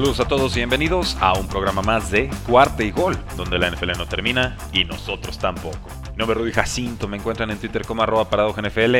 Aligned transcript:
Saludos 0.00 0.20
a 0.20 0.28
todos 0.28 0.52
y 0.56 0.60
bienvenidos 0.60 1.14
a 1.20 1.34
un 1.34 1.46
programa 1.46 1.82
más 1.82 2.10
de 2.10 2.30
Cuarta 2.48 2.82
y 2.82 2.90
Gol, 2.90 3.18
donde 3.36 3.58
la 3.58 3.70
NFL 3.70 3.98
no 3.98 4.06
termina 4.06 4.56
y 4.72 4.86
nosotros 4.86 5.38
tampoco. 5.38 5.90
Mi 6.12 6.16
nombre 6.16 6.32
es 6.32 6.40
Rudy 6.40 6.52
Jacinto, 6.52 7.06
me 7.06 7.18
encuentran 7.18 7.50
en 7.50 7.58
Twitter 7.58 7.84
como 7.84 8.02
arroba 8.02 8.26
NFL 8.26 8.94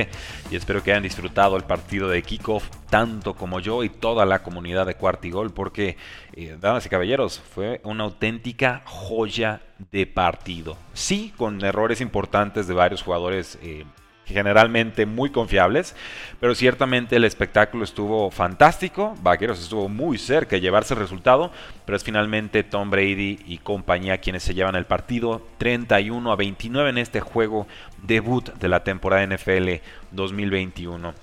y 0.50 0.56
espero 0.56 0.82
que 0.82 0.90
hayan 0.90 1.02
disfrutado 1.02 1.56
el 1.56 1.62
partido 1.62 2.06
de 2.06 2.22
kickoff 2.22 2.68
tanto 2.90 3.32
como 3.32 3.60
yo 3.60 3.82
y 3.82 3.88
toda 3.88 4.26
la 4.26 4.42
comunidad 4.42 4.84
de 4.84 4.94
Cuarta 4.94 5.26
y 5.26 5.30
Gol 5.30 5.54
porque, 5.54 5.96
eh, 6.34 6.58
damas 6.60 6.84
y 6.84 6.90
caballeros, 6.90 7.40
fue 7.54 7.80
una 7.82 8.04
auténtica 8.04 8.82
joya 8.84 9.62
de 9.90 10.06
partido. 10.06 10.76
Sí, 10.92 11.32
con 11.34 11.64
errores 11.64 12.02
importantes 12.02 12.68
de 12.68 12.74
varios 12.74 13.02
jugadores 13.02 13.58
eh, 13.62 13.86
generalmente 14.32 15.06
muy 15.06 15.30
confiables, 15.30 15.94
pero 16.40 16.54
ciertamente 16.54 17.16
el 17.16 17.24
espectáculo 17.24 17.84
estuvo 17.84 18.30
fantástico, 18.30 19.14
Vaqueros 19.22 19.60
estuvo 19.60 19.88
muy 19.88 20.18
cerca 20.18 20.56
de 20.56 20.60
llevarse 20.60 20.94
el 20.94 21.00
resultado, 21.00 21.50
pero 21.84 21.96
es 21.96 22.04
finalmente 22.04 22.62
Tom 22.62 22.90
Brady 22.90 23.40
y 23.46 23.58
compañía 23.58 24.18
quienes 24.18 24.42
se 24.42 24.54
llevan 24.54 24.76
el 24.76 24.86
partido 24.86 25.46
31 25.58 26.32
a 26.32 26.36
29 26.36 26.90
en 26.90 26.98
este 26.98 27.20
juego 27.20 27.66
debut 28.02 28.52
de 28.54 28.68
la 28.68 28.84
temporada 28.84 29.26
NFL 29.26 29.80
2021. 30.10 31.14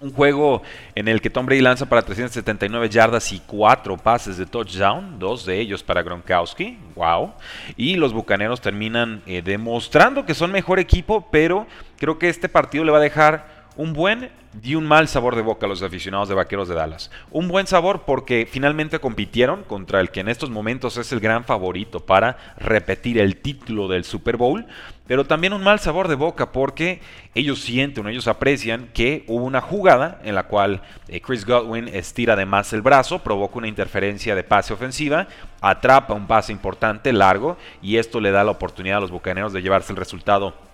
Un 0.00 0.12
juego 0.12 0.62
en 0.94 1.08
el 1.08 1.20
que 1.20 1.28
Tom 1.28 1.44
Brady 1.44 1.60
lanza 1.60 1.86
para 1.86 2.02
379 2.02 2.88
yardas 2.88 3.32
y 3.32 3.40
4 3.40 3.96
pases 3.96 4.36
de 4.36 4.46
touchdown, 4.46 5.18
dos 5.18 5.44
de 5.44 5.58
ellos 5.58 5.82
para 5.82 6.04
Gronkowski, 6.04 6.78
wow. 6.94 7.32
Y 7.76 7.96
los 7.96 8.12
Bucaneros 8.12 8.60
terminan 8.60 9.22
eh, 9.26 9.42
demostrando 9.42 10.24
que 10.24 10.34
son 10.34 10.52
mejor 10.52 10.78
equipo, 10.78 11.26
pero 11.32 11.66
creo 11.98 12.18
que 12.18 12.28
este 12.28 12.48
partido 12.48 12.84
le 12.84 12.92
va 12.92 12.98
a 12.98 13.02
dejar 13.02 13.58
un 13.76 13.92
buen 13.92 14.30
y 14.62 14.74
un 14.74 14.86
mal 14.86 15.08
sabor 15.08 15.36
de 15.36 15.42
boca 15.42 15.66
a 15.66 15.68
los 15.68 15.82
aficionados 15.82 16.28
de 16.28 16.34
Vaqueros 16.34 16.68
de 16.68 16.74
Dallas. 16.74 17.10
Un 17.30 17.48
buen 17.48 17.66
sabor 17.66 18.02
porque 18.02 18.48
finalmente 18.50 18.98
compitieron 18.98 19.62
contra 19.62 20.00
el 20.00 20.10
que 20.10 20.20
en 20.20 20.28
estos 20.28 20.50
momentos 20.50 20.96
es 20.96 21.12
el 21.12 21.20
gran 21.20 21.44
favorito 21.44 22.00
para 22.00 22.36
repetir 22.56 23.18
el 23.18 23.36
título 23.36 23.88
del 23.88 24.04
Super 24.04 24.36
Bowl, 24.36 24.66
pero 25.06 25.26
también 25.26 25.52
un 25.52 25.62
mal 25.62 25.78
sabor 25.78 26.08
de 26.08 26.16
boca 26.16 26.50
porque 26.50 27.00
ellos 27.34 27.60
sienten, 27.60 28.08
ellos 28.08 28.26
aprecian 28.26 28.88
que 28.92 29.24
hubo 29.28 29.44
una 29.44 29.60
jugada 29.60 30.20
en 30.24 30.34
la 30.34 30.44
cual 30.44 30.82
eh, 31.08 31.20
Chris 31.20 31.46
Godwin 31.46 31.88
estira 31.88 32.34
de 32.34 32.46
más 32.46 32.72
el 32.72 32.82
brazo, 32.82 33.20
provoca 33.20 33.58
una 33.58 33.68
interferencia 33.68 34.34
de 34.34 34.44
pase 34.44 34.72
ofensiva, 34.72 35.28
atrapa 35.60 36.14
un 36.14 36.26
pase 36.26 36.52
importante, 36.52 37.12
largo, 37.12 37.56
y 37.80 37.96
esto 37.96 38.20
le 38.20 38.32
da 38.32 38.44
la 38.44 38.50
oportunidad 38.50 38.98
a 38.98 39.02
los 39.02 39.10
Bucaneros 39.10 39.52
de 39.52 39.62
llevarse 39.62 39.92
el 39.92 39.98
resultado 39.98 40.67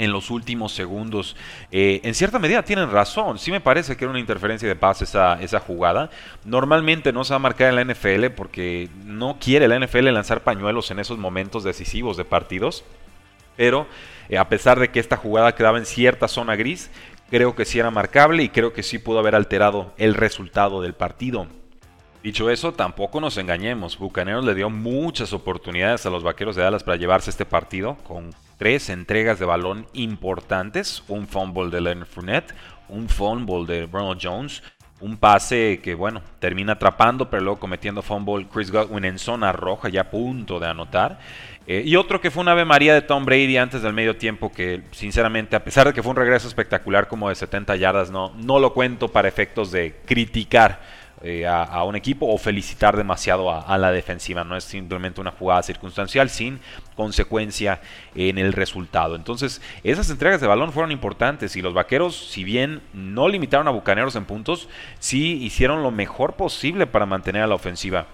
en 0.00 0.12
los 0.12 0.30
últimos 0.30 0.72
segundos. 0.72 1.36
Eh, 1.70 2.00
en 2.04 2.14
cierta 2.14 2.38
medida 2.38 2.62
tienen 2.62 2.90
razón, 2.90 3.38
sí 3.38 3.50
me 3.50 3.60
parece 3.60 3.96
que 3.96 4.04
era 4.04 4.10
una 4.10 4.18
interferencia 4.18 4.66
de 4.66 4.74
paz 4.74 5.02
esa, 5.02 5.60
jugada. 5.60 6.08
Normalmente 6.46 7.12
no 7.12 7.22
se 7.22 7.34
va 7.34 7.36
a 7.36 7.40
marcar 7.40 7.68
en 7.68 7.76
la 7.76 7.84
NFL 7.84 8.30
porque 8.34 8.88
no 9.04 9.36
quiere 9.38 9.68
la 9.68 9.78
NFL 9.78 10.06
lanzar 10.06 10.42
pañuelos 10.42 10.90
en 10.90 11.00
esos 11.00 11.18
momentos 11.18 11.64
decisivos 11.64 12.16
de 12.16 12.24
partidos. 12.24 12.82
Pero 13.58 13.86
eh, 14.30 14.38
a 14.38 14.48
pesar 14.48 14.80
de 14.80 14.88
que 14.88 15.00
esta 15.00 15.18
jugada 15.18 15.54
quedaba 15.54 15.76
en 15.76 15.84
cierta 15.84 16.28
zona 16.28 16.56
gris, 16.56 16.90
creo 17.30 17.54
que 17.54 17.66
sí 17.66 17.78
era 17.78 17.90
marcable 17.90 18.42
y 18.42 18.48
creo 18.48 18.72
que 18.72 18.82
sí 18.82 18.98
pudo 18.98 19.18
haber 19.18 19.34
alterado 19.34 19.92
el 19.98 20.14
resultado 20.14 20.80
del 20.80 20.94
partido. 20.94 21.46
Dicho 22.22 22.48
eso, 22.48 22.72
tampoco 22.72 23.20
nos 23.20 23.36
engañemos. 23.36 23.98
Bucaneros 23.98 24.46
le 24.46 24.54
dio 24.54 24.70
muchas 24.70 25.34
oportunidades 25.34 26.06
a 26.06 26.10
los 26.10 26.22
Vaqueros 26.22 26.56
de 26.56 26.62
Dallas 26.62 26.84
para 26.84 26.96
llevarse 26.96 27.28
este 27.28 27.44
partido 27.44 27.96
con 28.06 28.30
tres 28.60 28.90
entregas 28.90 29.38
de 29.38 29.46
balón 29.46 29.86
importantes, 29.94 31.02
un 31.08 31.26
fumble 31.26 31.70
de 31.70 31.80
Leonard 31.80 32.06
Fournette, 32.06 32.54
un 32.90 33.08
fumble 33.08 33.64
de 33.64 33.88
Ronald 33.90 34.20
Jones, 34.22 34.62
un 35.00 35.16
pase 35.16 35.80
que, 35.82 35.94
bueno, 35.94 36.20
termina 36.40 36.74
atrapando, 36.74 37.30
pero 37.30 37.42
luego 37.42 37.58
cometiendo 37.58 38.02
fumble 38.02 38.46
Chris 38.52 38.70
Godwin 38.70 39.06
en 39.06 39.18
zona 39.18 39.50
roja, 39.52 39.88
ya 39.88 40.02
a 40.02 40.10
punto 40.10 40.60
de 40.60 40.66
anotar. 40.66 41.20
Eh, 41.66 41.84
y 41.86 41.96
otro 41.96 42.20
que 42.20 42.30
fue 42.30 42.42
una 42.42 42.52
Ave 42.52 42.66
María 42.66 42.92
de 42.92 43.00
Tom 43.00 43.24
Brady 43.24 43.56
antes 43.56 43.80
del 43.80 43.94
medio 43.94 44.16
tiempo, 44.16 44.52
que 44.52 44.82
sinceramente, 44.90 45.56
a 45.56 45.64
pesar 45.64 45.86
de 45.86 45.94
que 45.94 46.02
fue 46.02 46.10
un 46.10 46.16
regreso 46.16 46.46
espectacular 46.46 47.08
como 47.08 47.30
de 47.30 47.36
70 47.36 47.76
yardas, 47.76 48.10
no, 48.10 48.34
no 48.36 48.58
lo 48.58 48.74
cuento 48.74 49.08
para 49.08 49.26
efectos 49.26 49.72
de 49.72 49.96
criticar 50.04 50.82
eh, 51.22 51.46
a, 51.46 51.84
un 51.84 51.96
equipo 51.96 52.26
o 52.26 52.38
felicitar 52.38 52.96
demasiado 52.96 53.50
a, 53.50 53.76
la 53.78 53.92
defensiva. 53.92 54.44
No 54.44 54.56
es 54.56 54.64
simplemente 54.64 55.20
una 55.20 55.32
jugada 55.32 55.62
circunstancial 55.62 56.30
sin 56.30 56.60
consecuencia 56.96 57.80
en 58.14 58.38
el 58.38 58.52
resultado. 58.52 59.16
Entonces, 59.16 59.60
esas 59.84 60.08
entregas 60.10 60.40
de 60.40 60.46
balón 60.46 60.72
fueron 60.72 60.92
importantes 60.92 61.56
y 61.56 61.62
los 61.62 61.74
vaqueros, 61.74 62.30
si 62.30 62.44
bien 62.44 62.82
no 62.92 63.28
limitaron 63.28 63.68
a 63.68 63.72
Bucaneros 63.72 64.16
en 64.16 64.24
puntos, 64.24 64.68
sí 64.98 65.42
hicieron 65.42 65.82
lo 65.82 65.90
mejor 65.90 66.34
posible 66.34 66.86
para 66.86 67.06
mantener 67.06 67.42
a 67.42 67.46
la 67.46 67.54
ofensiva 67.54 68.06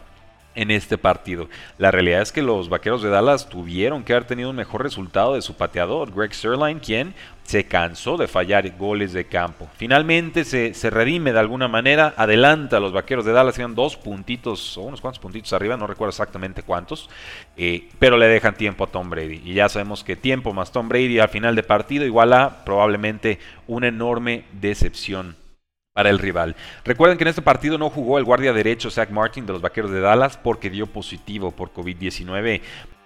en 0.57 0.73
este 0.73 0.99
partido. 0.99 1.49
La 1.79 1.93
realidad 1.93 2.23
es 2.23 2.33
que 2.33 2.43
los 2.43 2.69
Vaqueros 2.69 3.03
de 3.03 3.11
Dallas 3.11 3.49
tuvieron 3.49 4.03
que 4.03 4.13
haber 4.13 4.25
tenido 4.25 4.51
un 4.51 4.57
mejor 4.57 4.83
resultado 4.83 5.35
de 5.35 5.43
su 5.43 5.55
pateador, 5.55 6.13
Greg 6.13 6.35
Sirline, 6.35 6.81
quien 6.81 7.15
se 7.45 7.65
cansó 7.65 8.17
de 8.17 8.27
fallar 8.27 8.77
goles 8.77 9.13
de 9.13 9.27
campo. 9.27 9.69
Finalmente 9.77 10.45
se, 10.45 10.91
redime 10.91 11.33
de 11.33 11.39
alguna 11.39 11.69
manera, 11.69 12.13
adelanta 12.17 12.79
a 12.79 12.81
los 12.81 12.93
Vaqueros 12.93 13.25
de 13.25 13.33
Dallas, 13.33 13.59
iban 13.59 13.77
dos 13.77 13.97
puntitos 13.97 14.77
o 14.77 14.83
unos 14.83 15.01
cuantos 15.01 15.21
puntitos 15.21 15.53
arriba, 15.53 15.77
no 15.77 15.87
recuerdo 15.87 16.11
exactamente 16.11 16.65
cuántos, 16.65 17.09
eh, 17.57 17.89
pero 18.01 18.17
le 18.17 18.27
dejan 18.27 18.57
tiempo 18.57 18.85
a 18.85 18.89
Tom 18.89 19.11
Brady. 19.11 19.43
Y 19.45 19.55
ya 19.55 19.69
sabemos 19.69 20.03
que 20.03 20.17
tiempo 20.17 20.53
más 20.53 20.73
Tom 20.73 20.89
Brady 20.89 21.21
al 21.21 21.29
final 21.29 21.55
de 21.55 21.63
partido 21.63 22.05
igual 22.05 22.33
a 22.33 22.65
probablemente 22.65 23.39
una 23.69 23.89
enorme 23.89 24.45
decepción 24.53 25.37
para 25.97 26.11
el 26.11 26.19
rival. 26.19 26.55
Recuerden 26.85 27.17
que 27.17 27.25
en 27.25 27.29
este 27.29 27.41
partido 27.41 27.79
no 27.79 27.89
jugó 27.89 28.19
el 28.19 28.25
guardia 28.25 28.53
derecho 28.53 28.91
Zach 28.91 29.09
Martin 29.09 29.47
de 29.47 29.55
los 29.55 29.63
Vaqueros 29.63 29.91
de 29.91 30.01
Dallas 30.01 30.37
porque 30.37 30.69
dio 30.69 30.87
positivo 30.87 31.53
por 31.53 31.73
COVID-19. 31.73 32.61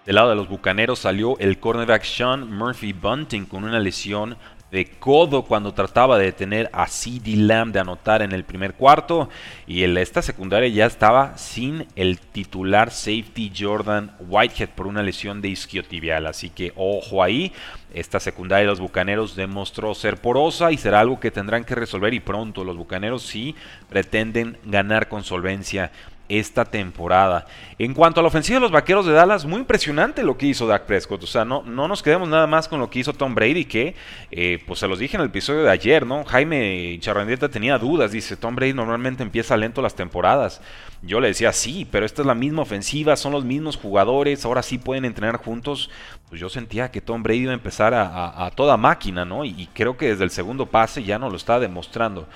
Del 0.06 0.14
lado 0.16 0.30
de 0.30 0.34
los 0.34 0.48
Bucaneros 0.48 0.98
salió 0.98 1.38
el 1.38 1.60
cornerback 1.60 2.02
Sean 2.02 2.52
Murphy 2.52 2.92
Bunting 2.92 3.46
con 3.46 3.62
una 3.62 3.78
lesión 3.78 4.36
de 4.70 4.86
codo 4.86 5.44
cuando 5.44 5.74
trataba 5.74 6.18
de 6.18 6.26
detener 6.26 6.70
a 6.72 6.86
CD 6.86 7.36
Lamb 7.36 7.72
de 7.72 7.80
anotar 7.80 8.22
en 8.22 8.32
el 8.32 8.44
primer 8.44 8.74
cuarto. 8.74 9.28
Y 9.66 9.82
en 9.84 9.96
esta 9.96 10.22
secundaria 10.22 10.68
ya 10.68 10.86
estaba 10.86 11.36
sin 11.36 11.86
el 11.96 12.18
titular 12.18 12.90
safety 12.90 13.52
Jordan 13.56 14.12
Whitehead 14.20 14.70
por 14.70 14.86
una 14.86 15.02
lesión 15.02 15.40
de 15.40 15.48
isquiotibial, 15.48 16.26
así 16.26 16.50
que 16.50 16.72
ojo 16.76 17.22
ahí, 17.22 17.52
esta 17.92 18.20
secundaria 18.20 18.62
de 18.62 18.70
los 18.70 18.80
Bucaneros 18.80 19.34
demostró 19.34 19.94
ser 19.94 20.18
porosa 20.18 20.70
y 20.70 20.78
será 20.78 21.00
algo 21.00 21.18
que 21.18 21.32
tendrán 21.32 21.64
que 21.64 21.74
resolver 21.74 22.14
y 22.14 22.20
pronto 22.20 22.62
los 22.62 22.76
Bucaneros 22.76 23.22
sí 23.22 23.56
pretenden 23.88 24.58
ganar 24.64 25.08
con 25.08 25.24
solvencia 25.24 25.90
esta 26.30 26.64
temporada. 26.64 27.46
En 27.78 27.92
cuanto 27.92 28.20
a 28.20 28.22
la 28.22 28.28
ofensiva 28.28 28.56
de 28.56 28.60
los 28.60 28.70
Vaqueros 28.70 29.04
de 29.04 29.12
Dallas, 29.12 29.44
muy 29.44 29.60
impresionante 29.60 30.22
lo 30.22 30.38
que 30.38 30.46
hizo 30.46 30.66
Dak 30.66 30.84
Prescott. 30.84 31.24
O 31.24 31.26
sea, 31.26 31.44
no, 31.44 31.62
no 31.62 31.88
nos 31.88 32.02
quedemos 32.02 32.28
nada 32.28 32.46
más 32.46 32.68
con 32.68 32.78
lo 32.78 32.88
que 32.88 33.00
hizo 33.00 33.12
Tom 33.12 33.34
Brady, 33.34 33.64
que 33.64 33.94
eh, 34.30 34.62
pues 34.66 34.78
se 34.78 34.86
los 34.86 34.98
dije 34.98 35.16
en 35.16 35.22
el 35.22 35.28
episodio 35.28 35.62
de 35.62 35.70
ayer, 35.70 36.06
¿no? 36.06 36.24
Jaime 36.24 36.98
Charrandieta 37.00 37.48
tenía 37.48 37.78
dudas, 37.78 38.12
dice, 38.12 38.36
Tom 38.36 38.54
Brady 38.54 38.72
normalmente 38.72 39.22
empieza 39.22 39.56
lento 39.56 39.82
las 39.82 39.96
temporadas. 39.96 40.60
Yo 41.02 41.18
le 41.18 41.28
decía, 41.28 41.52
sí, 41.52 41.86
pero 41.90 42.06
esta 42.06 42.22
es 42.22 42.26
la 42.26 42.34
misma 42.34 42.62
ofensiva, 42.62 43.16
son 43.16 43.32
los 43.32 43.44
mismos 43.44 43.76
jugadores, 43.76 44.44
ahora 44.44 44.62
sí 44.62 44.78
pueden 44.78 45.04
entrenar 45.04 45.38
juntos. 45.38 45.90
Pues 46.28 46.40
yo 46.40 46.48
sentía 46.48 46.92
que 46.92 47.00
Tom 47.00 47.24
Brady 47.24 47.40
iba 47.40 47.50
a 47.50 47.54
empezar 47.54 47.92
a, 47.92 48.52
toda 48.54 48.76
máquina, 48.76 49.24
¿no? 49.24 49.44
Y, 49.44 49.50
y 49.56 49.66
creo 49.74 49.96
que 49.96 50.10
desde 50.10 50.22
el 50.22 50.30
segundo 50.30 50.66
pase 50.66 51.02
ya 51.02 51.18
no 51.18 51.28
lo 51.28 51.36
está 51.36 51.58
demostrando. 51.58 52.28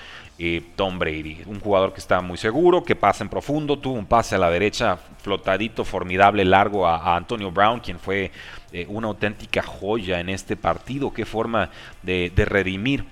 Tom 0.75 0.99
Brady. 0.99 1.43
Un 1.45 1.61
jugador 1.61 1.93
que 1.93 1.99
está 1.99 2.19
muy 2.19 2.37
seguro, 2.37 2.83
que 2.83 2.95
pasa 2.95 3.23
en 3.23 3.29
profundo, 3.29 3.79
tuvo 3.79 3.93
un 3.93 4.05
pase 4.05 4.35
a 4.35 4.37
la 4.37 4.49
derecha 4.49 4.97
flotadito, 5.21 5.85
formidable, 5.85 6.43
largo 6.43 6.85
a, 6.85 7.15
Antonio 7.15 7.51
Brown, 7.51 7.79
quien 7.79 7.99
fue 7.99 8.31
eh, 8.73 8.85
una 8.89 9.07
auténtica 9.07 9.63
joya 9.63 10.19
en 10.19 10.29
este 10.29 10.57
partido. 10.57 11.13
Qué 11.13 11.25
forma 11.25 11.69
de, 12.03 12.31
redimir 12.35 13.05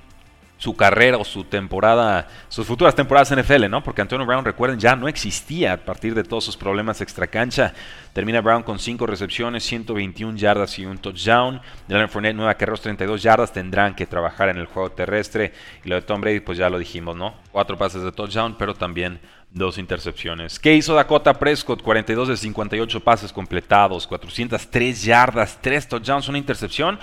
su 0.64 0.78
carrera 0.78 1.18
o 1.18 1.26
su 1.26 1.44
temporada, 1.44 2.26
sus 2.48 2.66
futuras 2.66 2.96
temporadas 2.96 3.30
en 3.34 3.40
NFL, 3.40 3.70
¿no? 3.70 3.84
Porque 3.84 4.02
Antonio 4.02 4.26
Brown, 4.26 4.46
recuerden, 4.46 4.80
ya 4.80 4.96
no 4.96 5.10
existía 5.10 5.74
a 5.74 5.78
partir 5.78 6.16
de 6.16 6.24
todos 6.24 6.46
sus 6.46 6.56
problemas 6.56 7.02
extracancha. 7.02 7.74
Termina 8.14 8.40
Brown 8.40 8.64
con 8.64 8.80
5 8.80 9.06
recepciones, 9.06 9.66
121 9.66 10.38
yardas 10.38 10.80
y 10.80 10.86
un 10.86 11.00
touchdown. 11.00 11.60
Leonard 11.90 12.08
Fournette, 12.08 12.38
9 12.38 12.56
carreras, 12.56 12.80
32 12.80 13.22
yardas. 13.22 13.52
Tendrán 13.52 13.94
que 13.94 14.06
trabajar 14.06 14.48
en 14.48 14.56
el 14.56 14.68
juego 14.68 14.90
terrestre. 14.94 15.52
Y 15.84 15.90
lo 15.90 15.96
de 15.96 16.02
Tom 16.04 16.22
Brady, 16.22 16.40
pues 16.40 16.58
ya 16.58 16.70
lo 16.70 16.80
dijimos, 16.80 17.18
¿no? 17.18 17.34
4 17.52 17.78
pases 17.78 18.02
de 18.02 18.14
touchdown, 18.14 18.56
pero 18.58 18.74
también 18.74 19.20
dos 19.54 19.78
intercepciones. 19.78 20.60
¿Qué 20.60 20.74
hizo 20.74 20.96
Dakota 20.96 21.34
Prescott? 21.34 21.82
42 21.82 22.28
de 22.28 22.38
58 22.38 23.00
pases 23.00 23.32
completados, 23.32 24.08
403 24.08 25.04
yardas, 25.04 25.60
3 25.62 25.88
touchdowns, 25.88 26.28
una 26.28 26.40
intercepción 26.40 27.00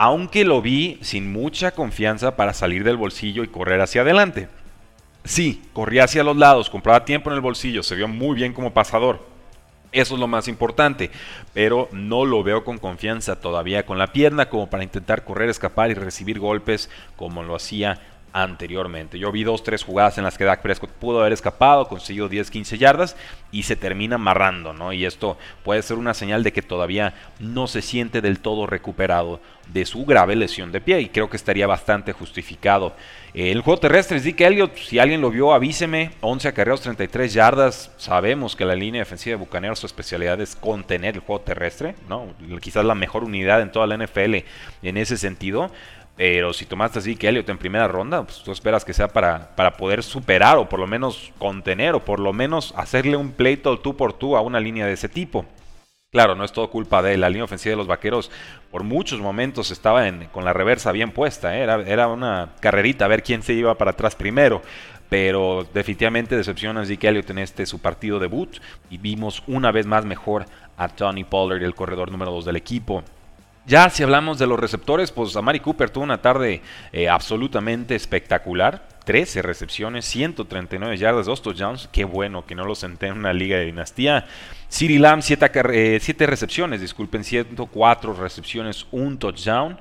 aunque 0.00 0.44
lo 0.44 0.62
vi 0.62 0.96
sin 1.02 1.32
mucha 1.32 1.72
confianza 1.72 2.36
para 2.36 2.54
salir 2.54 2.84
del 2.84 2.96
bolsillo 2.96 3.42
y 3.42 3.48
correr 3.48 3.80
hacia 3.80 4.02
adelante. 4.02 4.48
Sí, 5.24 5.60
corría 5.72 6.04
hacia 6.04 6.22
los 6.22 6.36
lados, 6.36 6.70
compraba 6.70 7.04
tiempo 7.04 7.30
en 7.30 7.34
el 7.34 7.42
bolsillo, 7.42 7.82
se 7.82 7.96
vio 7.96 8.06
muy 8.06 8.36
bien 8.36 8.52
como 8.52 8.72
pasador. 8.72 9.26
Eso 9.90 10.14
es 10.14 10.20
lo 10.20 10.28
más 10.28 10.46
importante, 10.46 11.10
pero 11.52 11.88
no 11.90 12.24
lo 12.24 12.44
veo 12.44 12.62
con 12.62 12.78
confianza 12.78 13.40
todavía 13.40 13.84
con 13.84 13.98
la 13.98 14.12
pierna 14.12 14.48
como 14.48 14.70
para 14.70 14.84
intentar 14.84 15.24
correr, 15.24 15.48
escapar 15.48 15.90
y 15.90 15.94
recibir 15.94 16.38
golpes 16.38 16.88
como 17.16 17.42
lo 17.42 17.56
hacía 17.56 18.00
anteriormente. 18.32 19.18
Yo 19.18 19.32
vi 19.32 19.44
dos, 19.44 19.62
tres 19.62 19.82
jugadas 19.82 20.18
en 20.18 20.24
las 20.24 20.38
que 20.38 20.44
Dak 20.44 20.62
Prescott 20.62 20.90
pudo 20.90 21.20
haber 21.20 21.32
escapado, 21.32 21.88
consiguió 21.88 22.28
10, 22.28 22.50
15 22.50 22.78
yardas 22.78 23.16
y 23.50 23.62
se 23.62 23.76
termina 23.76 24.16
amarrando, 24.16 24.72
¿no? 24.72 24.92
Y 24.92 25.04
esto 25.04 25.38
puede 25.64 25.82
ser 25.82 25.96
una 25.96 26.14
señal 26.14 26.42
de 26.42 26.52
que 26.52 26.62
todavía 26.62 27.14
no 27.40 27.66
se 27.66 27.82
siente 27.82 28.20
del 28.20 28.40
todo 28.40 28.66
recuperado 28.66 29.40
de 29.72 29.84
su 29.84 30.04
grave 30.04 30.34
lesión 30.34 30.72
de 30.72 30.80
pie 30.80 31.00
y 31.00 31.08
creo 31.08 31.28
que 31.28 31.36
estaría 31.36 31.66
bastante 31.66 32.12
justificado. 32.12 32.94
El 33.34 33.60
juego 33.60 33.80
terrestre, 33.80 34.20
Zeke 34.20 34.46
Elliott, 34.46 34.76
si 34.76 34.98
alguien 34.98 35.20
lo 35.20 35.30
vio, 35.30 35.52
avíseme, 35.52 36.12
11 36.20 36.48
acarreos, 36.48 36.80
33 36.80 37.32
yardas. 37.32 37.92
Sabemos 37.98 38.56
que 38.56 38.64
la 38.64 38.74
línea 38.74 39.00
defensiva 39.02 39.36
de 39.36 39.40
Bucaneros 39.40 39.78
su 39.78 39.86
especialidad 39.86 40.40
es 40.40 40.56
contener 40.56 41.16
el 41.16 41.20
juego 41.20 41.42
terrestre, 41.42 41.94
¿no? 42.08 42.28
Quizás 42.60 42.84
la 42.84 42.94
mejor 42.94 43.24
unidad 43.24 43.60
en 43.60 43.70
toda 43.70 43.86
la 43.86 43.96
NFL 43.96 44.36
en 44.82 44.96
ese 44.96 45.16
sentido. 45.16 45.70
Pero 46.18 46.52
si 46.52 46.66
tomaste 46.66 46.98
así 46.98 47.14
que 47.14 47.28
Elliot 47.28 47.48
en 47.48 47.58
primera 47.58 47.86
ronda, 47.86 48.24
pues 48.24 48.42
tú 48.42 48.50
esperas 48.50 48.84
que 48.84 48.92
sea 48.92 49.06
para, 49.06 49.54
para 49.54 49.76
poder 49.76 50.02
superar 50.02 50.58
o 50.58 50.68
por 50.68 50.80
lo 50.80 50.88
menos 50.88 51.32
contener 51.38 51.94
o 51.94 52.04
por 52.04 52.18
lo 52.18 52.32
menos 52.32 52.74
hacerle 52.76 53.16
un 53.16 53.30
pleito 53.30 53.78
tú 53.78 53.96
por 53.96 54.12
tú 54.12 54.36
a 54.36 54.40
una 54.40 54.58
línea 54.58 54.84
de 54.84 54.94
ese 54.94 55.08
tipo. 55.08 55.46
Claro, 56.10 56.34
no 56.34 56.42
es 56.42 56.50
todo 56.50 56.70
culpa 56.70 57.02
de 57.02 57.16
la 57.16 57.28
línea 57.28 57.44
ofensiva 57.44 57.70
de 57.70 57.76
los 57.76 57.86
vaqueros. 57.86 58.32
Por 58.72 58.82
muchos 58.82 59.20
momentos 59.20 59.70
estaba 59.70 60.10
con 60.32 60.44
la 60.44 60.52
reversa 60.52 60.90
bien 60.90 61.12
puesta. 61.12 61.56
¿eh? 61.56 61.60
Era, 61.62 61.82
era, 61.82 62.08
una 62.08 62.54
carrerita 62.58 63.04
a 63.04 63.08
ver 63.08 63.22
quién 63.22 63.42
se 63.42 63.52
iba 63.52 63.78
para 63.78 63.92
atrás 63.92 64.16
primero. 64.16 64.60
Pero 65.08 65.68
definitivamente 65.72 66.36
decepciona 66.36 66.80
a 66.80 66.84
Zeke 66.84 67.06
Elliott 67.06 67.30
en 67.30 67.38
este 67.38 67.64
su 67.64 67.78
partido 67.78 68.18
debut. 68.18 68.56
Y 68.90 68.98
vimos 68.98 69.44
una 69.46 69.70
vez 69.70 69.86
más 69.86 70.04
mejor 70.04 70.46
a 70.76 70.88
Tony 70.88 71.22
Pollard, 71.22 71.62
el 71.62 71.76
corredor 71.76 72.10
número 72.10 72.32
2 72.32 72.44
del 72.46 72.56
equipo. 72.56 73.04
Ya 73.68 73.90
si 73.90 74.02
hablamos 74.02 74.38
de 74.38 74.46
los 74.46 74.58
receptores, 74.58 75.12
pues 75.12 75.36
Amari 75.36 75.60
Cooper 75.60 75.90
tuvo 75.90 76.02
una 76.02 76.22
tarde 76.22 76.62
eh, 76.90 77.06
absolutamente 77.10 77.94
espectacular. 77.94 78.88
13 79.04 79.42
recepciones, 79.42 80.06
139 80.06 80.96
yardas, 80.96 81.26
2 81.26 81.42
touchdowns. 81.42 81.86
Qué 81.92 82.06
bueno 82.06 82.46
que 82.46 82.54
no 82.54 82.64
lo 82.64 82.74
senté 82.74 83.08
en 83.08 83.18
una 83.18 83.34
liga 83.34 83.58
de 83.58 83.66
dinastía. 83.66 84.24
Siri 84.68 84.96
Lamb, 84.96 85.20
7 85.20 85.50
eh, 85.54 86.26
recepciones, 86.26 86.80
disculpen, 86.80 87.24
104 87.24 88.14
recepciones, 88.14 88.86
un 88.90 89.18
touchdown. 89.18 89.78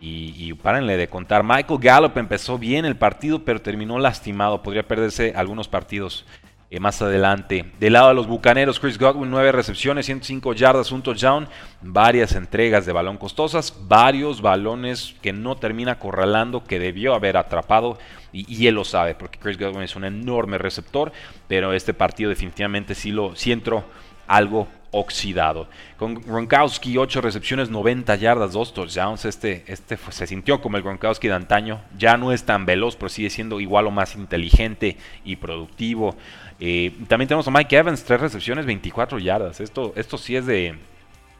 Y, 0.00 0.34
y, 0.36 0.52
párenle 0.54 0.96
de 0.96 1.08
contar. 1.08 1.44
Michael 1.44 1.80
Gallup 1.80 2.18
empezó 2.18 2.58
bien 2.58 2.84
el 2.84 2.96
partido, 2.96 3.44
pero 3.44 3.60
terminó 3.60 4.00
lastimado. 4.00 4.62
Podría 4.62 4.86
perderse 4.86 5.32
algunos 5.36 5.68
partidos 5.68 6.24
eh, 6.70 6.80
más 6.80 7.00
adelante. 7.00 7.64
Del 7.80 7.94
lado 7.94 8.08
de 8.08 8.14
los 8.14 8.26
Bucaneros, 8.26 8.78
Chris 8.78 8.98
Godwin, 8.98 9.30
9 9.30 9.52
recepciones, 9.52 10.04
105 10.04 10.52
yardas, 10.52 10.92
un 10.92 11.02
touchdown, 11.02 11.48
varias 11.80 12.34
entregas 12.34 12.84
de 12.84 12.92
balón 12.92 13.16
costosas, 13.16 13.74
varios 13.88 14.42
balones 14.42 15.14
que 15.22 15.32
no 15.32 15.56
termina 15.56 15.92
acorralando, 15.92 16.64
que 16.64 16.78
debió 16.78 17.14
haber 17.14 17.38
atrapado. 17.38 17.98
Y, 18.32 18.66
él 18.66 18.74
lo 18.74 18.84
sabe, 18.84 19.14
porque 19.14 19.38
Chris 19.38 19.58
Godwin 19.58 19.82
es 19.82 19.96
un 19.96 20.04
enorme 20.04 20.58
receptor, 20.58 21.10
pero 21.46 21.72
este 21.72 21.94
partido 21.94 22.28
definitivamente 22.28 22.94
sí 22.94 23.10
lo 23.10 23.34
siento 23.34 23.84
algo 24.26 24.68
oxidado. 24.90 25.68
Con 25.96 26.14
Gronkowski, 26.14 26.96
8 26.96 27.20
recepciones, 27.20 27.70
90 27.70 28.14
yardas, 28.16 28.52
2 28.52 28.74
touchdowns. 28.74 29.24
Este, 29.24 29.64
este 29.66 29.98
se 30.10 30.26
sintió 30.26 30.60
como 30.60 30.76
el 30.76 30.82
Gronkowski 30.82 31.28
de 31.28 31.34
antaño. 31.34 31.80
Ya 31.96 32.16
no 32.16 32.32
es 32.32 32.44
tan 32.44 32.66
veloz, 32.66 32.96
pero 32.96 33.08
sigue 33.08 33.30
siendo 33.30 33.60
igual 33.60 33.86
o 33.86 33.90
más 33.90 34.14
inteligente 34.14 34.96
y 35.24 35.36
productivo. 35.36 36.16
Eh, 36.60 36.92
también 37.06 37.28
tenemos 37.28 37.46
a 37.46 37.50
Mike 37.50 37.76
Evans, 37.76 38.02
tres 38.04 38.20
recepciones, 38.20 38.66
24 38.66 39.18
yardas. 39.18 39.60
Esto, 39.60 39.92
esto 39.96 40.18
sí 40.18 40.36
es 40.36 40.46
de, 40.46 40.76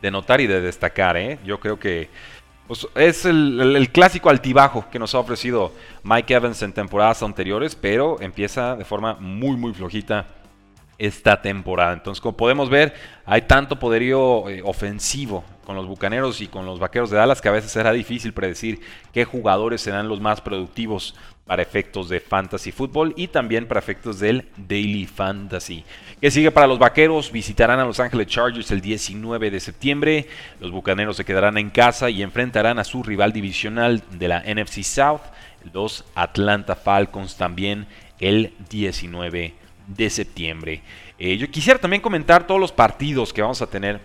notar 0.03 0.41
y 0.41 0.47
de 0.47 0.61
destacar. 0.61 1.17
¿eh? 1.17 1.39
Yo 1.45 1.59
creo 1.59 1.79
que 1.79 2.09
pues, 2.67 2.87
es 2.95 3.25
el, 3.25 3.89
clásico 3.93 4.31
altibajo 4.31 4.87
que 4.91 4.99
nos 4.99 5.15
ha 5.15 5.19
ofrecido 5.19 5.73
Mike 6.03 6.35
Evans 6.35 6.63
en 6.63 6.73
temporadas 6.73 7.23
anteriores, 7.23 7.75
pero 7.75 8.21
empieza 8.21 8.77
de 8.77 8.85
forma 8.85 9.17
muy, 9.19 9.57
muy 9.57 9.75
flojita 9.75 10.27
esta 10.99 11.41
temporada. 11.41 11.93
Entonces, 11.93 12.21
como 12.21 12.37
podemos 12.37 12.69
ver, 12.69 12.93
hay 13.25 13.43
tanto 13.43 13.79
poderío 13.79 14.49
eh, 14.49 14.61
ofensivo 14.65 15.45
con 15.65 15.77
los 15.77 15.87
Bucaneros 15.87 16.41
y 16.41 16.49
con 16.49 16.67
los 16.67 16.81
Vaqueros 16.81 17.11
de 17.11 17.19
Dallas 17.19 17.41
que 17.41 17.49
a 17.49 17.53
veces 17.53 17.71
será 17.71 17.93
difícil 17.93 18.33
predecir 18.33 18.81
qué 19.13 19.25
jugadores 19.25 19.81
serán 19.81 20.09
los 20.09 20.21
más 20.21 20.41
productivos 20.41 21.15
para 21.47 21.63
efectos 21.63 22.09
de 22.09 22.21
fantasy 22.21 22.73
fútbol 22.73 23.15
y 23.17 23.29
también 23.29 23.67
para 23.67 23.81
efectos 23.81 24.19
del 24.19 24.49
daily 24.57 25.07
fantasy. 25.07 25.85
¿Qué 26.21 26.31
sigue 26.31 26.51
para 26.51 26.67
los 26.67 26.79
Vaqueros? 26.79 27.33
Visitarán 27.33 27.79
a 27.79 27.85
Los 27.85 28.01
Ángeles 28.01 28.27
Chargers 28.27 28.71
el 28.71 28.81
19 28.81 29.51
de 29.51 29.61
septiembre. 29.61 30.27
Los 30.61 30.73
Bucaneros 30.73 31.17
se 31.17 31.25
quedarán 31.25 31.57
en 31.57 31.71
casa 31.71 32.11
y 32.11 32.23
enfrentarán 32.23 32.79
a 32.79 32.85
su 32.85 33.03
rival 33.03 33.33
divisional 33.33 34.03
de 34.11 34.29
la 34.29 34.41
NFC 34.41 34.83
South, 34.83 35.23
los 35.73 36.05
Atlanta 36.15 36.75
Falcons 36.77 37.37
también 37.37 37.87
el 38.21 38.53
19 38.69 39.31
de 39.31 39.47
septiembre. 39.47 39.68
Eh, 41.19 41.37
yo 41.37 41.51
quisiera 41.51 41.81
también 41.81 42.03
comentar 42.03 42.47
todos 42.47 42.61
los 42.61 42.73
partidos 42.73 43.33
que 43.33 43.43
vamos 43.43 43.61
a 43.63 43.67
tener 43.67 44.01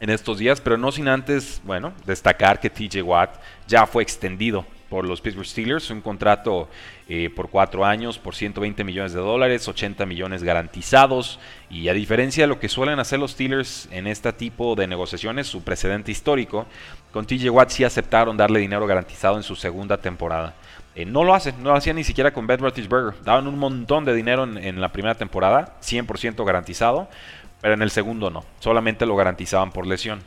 en 0.00 0.10
estos 0.10 0.38
días, 0.38 0.60
pero 0.60 0.76
no 0.76 0.92
sin 0.92 1.08
antes, 1.08 1.60
bueno, 1.64 1.92
destacar 2.06 2.60
que 2.60 2.70
TJ 2.70 3.02
Watt 3.02 3.40
ya 3.66 3.86
fue 3.86 4.02
extendido 4.02 4.64
por 4.88 5.04
los 5.04 5.20
Pittsburgh 5.20 5.46
Steelers, 5.46 5.90
un 5.90 6.00
contrato 6.00 6.68
eh, 7.08 7.30
por 7.34 7.50
cuatro 7.50 7.84
años 7.84 8.18
por 8.18 8.34
120 8.34 8.84
millones 8.84 9.12
de 9.12 9.20
dólares, 9.20 9.66
80 9.66 10.06
millones 10.06 10.42
garantizados. 10.42 11.40
Y 11.70 11.88
a 11.88 11.92
diferencia 11.92 12.44
de 12.44 12.48
lo 12.48 12.60
que 12.60 12.68
suelen 12.68 13.00
hacer 13.00 13.18
los 13.18 13.32
Steelers 13.32 13.88
en 13.90 14.06
este 14.06 14.32
tipo 14.32 14.76
de 14.76 14.86
negociaciones, 14.86 15.48
su 15.48 15.62
precedente 15.62 16.12
histórico, 16.12 16.66
con 17.12 17.26
TJ 17.26 17.50
Watt 17.50 17.70
sí 17.70 17.84
aceptaron 17.84 18.36
darle 18.36 18.60
dinero 18.60 18.86
garantizado 18.86 19.36
en 19.36 19.42
su 19.42 19.56
segunda 19.56 19.96
temporada. 19.96 20.54
Eh, 20.96 21.04
no 21.04 21.22
lo 21.22 21.34
hacen, 21.34 21.62
no 21.62 21.70
lo 21.70 21.76
hacían 21.76 21.96
ni 21.96 22.04
siquiera 22.04 22.32
con 22.32 22.46
Ben 22.48 22.58
Roethlisberger. 22.58 23.22
Daban 23.22 23.46
un 23.46 23.58
montón 23.58 24.04
de 24.04 24.14
dinero 24.14 24.44
en, 24.44 24.80
la 24.80 24.90
primera 24.90 25.14
temporada, 25.14 25.76
100% 25.80 26.44
garantizado, 26.44 27.08
pero 27.60 27.74
en 27.74 27.82
el 27.82 27.90
segundo 27.90 28.30
no, 28.30 28.44
solamente 28.58 29.06
lo 29.06 29.14
garantizaban 29.14 29.70
por 29.70 29.86
lesión 29.86 30.20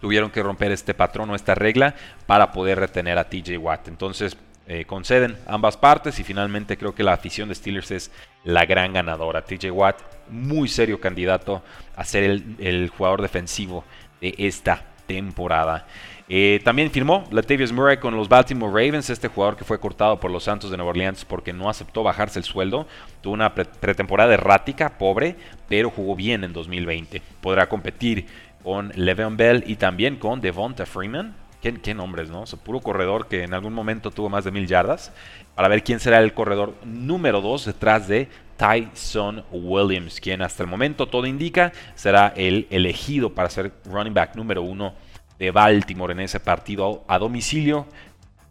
tuvieron 0.00 0.30
que 0.30 0.42
romper 0.42 0.70
este 0.70 0.92
patrón 0.92 1.30
o 1.30 1.34
esta 1.34 1.54
regla 1.54 1.94
para 2.26 2.52
poder 2.52 2.78
retener 2.78 3.16
a 3.16 3.24
TJ 3.24 3.56
Watt. 3.56 3.88
Entonces 3.88 4.36
eh, 4.66 4.86
conceden 4.86 5.36
ambas 5.46 5.76
partes 5.76 6.18
y 6.18 6.24
finalmente 6.24 6.78
creo 6.78 6.94
que 6.94 7.02
la 7.02 7.12
afición 7.12 7.48
de 7.48 7.54
Steelers 7.54 7.90
es 7.90 8.10
la 8.44 8.66
gran 8.66 8.92
ganadora. 8.92 9.46
TJ 9.46 9.70
Watt, 9.70 10.00
muy 10.28 10.68
serio 10.68 11.00
candidato 11.00 11.62
a 11.96 12.04
ser 12.04 12.24
el, 12.58 12.88
jugador 12.88 13.22
defensivo 13.22 13.84
de 14.20 14.34
esta 14.38 14.84
temporada. 15.06 15.86
Eh, 16.26 16.60
también 16.64 16.90
firmó 16.90 17.24
Latavius 17.30 17.70
Murray 17.70 17.98
con 17.98 18.16
los 18.16 18.30
Baltimore 18.30 18.72
Ravens, 18.72 19.10
este 19.10 19.28
jugador 19.28 19.56
que 19.56 19.64
fue 19.64 19.78
cortado 19.78 20.18
por 20.18 20.30
los 20.30 20.44
Santos 20.44 20.70
de 20.70 20.78
Nueva 20.78 20.90
Orleans 20.90 21.24
porque 21.24 21.52
no 21.52 21.68
aceptó 21.68 22.02
bajarse 22.02 22.38
el 22.38 22.44
sueldo. 22.44 22.86
Tuvo 23.20 23.34
una 23.34 23.54
pretemporada 23.54 24.32
errática, 24.32 24.96
pobre, 24.96 25.36
pero 25.68 25.90
jugó 25.90 26.16
bien 26.16 26.42
en 26.44 26.54
2020. 26.54 27.20
Podrá 27.42 27.68
competir 27.68 28.26
con 28.62 28.90
Le'Veon 28.94 29.36
Bell 29.36 29.64
y 29.66 29.76
también 29.76 30.16
con 30.16 30.40
Devonta 30.40 30.86
Freeman. 30.86 31.34
¿Qué, 31.60 31.94
nombres, 31.94 32.28
no? 32.28 32.42
O 32.42 32.56
puro 32.58 32.80
corredor 32.80 33.26
que 33.26 33.42
en 33.42 33.54
algún 33.54 33.72
momento 33.72 34.10
tuvo 34.10 34.28
más 34.28 34.44
de 34.44 34.50
mil 34.50 34.66
yardas. 34.66 35.12
Para 35.54 35.68
ver 35.68 35.82
quién 35.82 35.98
será 35.98 36.18
el 36.18 36.34
corredor 36.34 36.74
número 36.84 37.40
2 37.40 37.64
detrás 37.64 38.06
de 38.06 38.28
Tyson 38.58 39.44
Williams, 39.50 40.20
quien 40.20 40.42
hasta 40.42 40.62
el 40.62 40.68
momento 40.68 41.06
todo 41.06 41.26
indica 41.26 41.72
será 41.94 42.34
el 42.36 42.66
elegido 42.68 43.30
para 43.30 43.48
ser 43.48 43.72
running 43.86 44.12
back 44.12 44.36
número 44.36 44.62
1 44.62 44.92
de 45.38 45.50
Baltimore 45.50 46.12
en 46.12 46.20
ese 46.20 46.40
partido 46.40 47.04
a 47.08 47.18
domicilio 47.18 47.86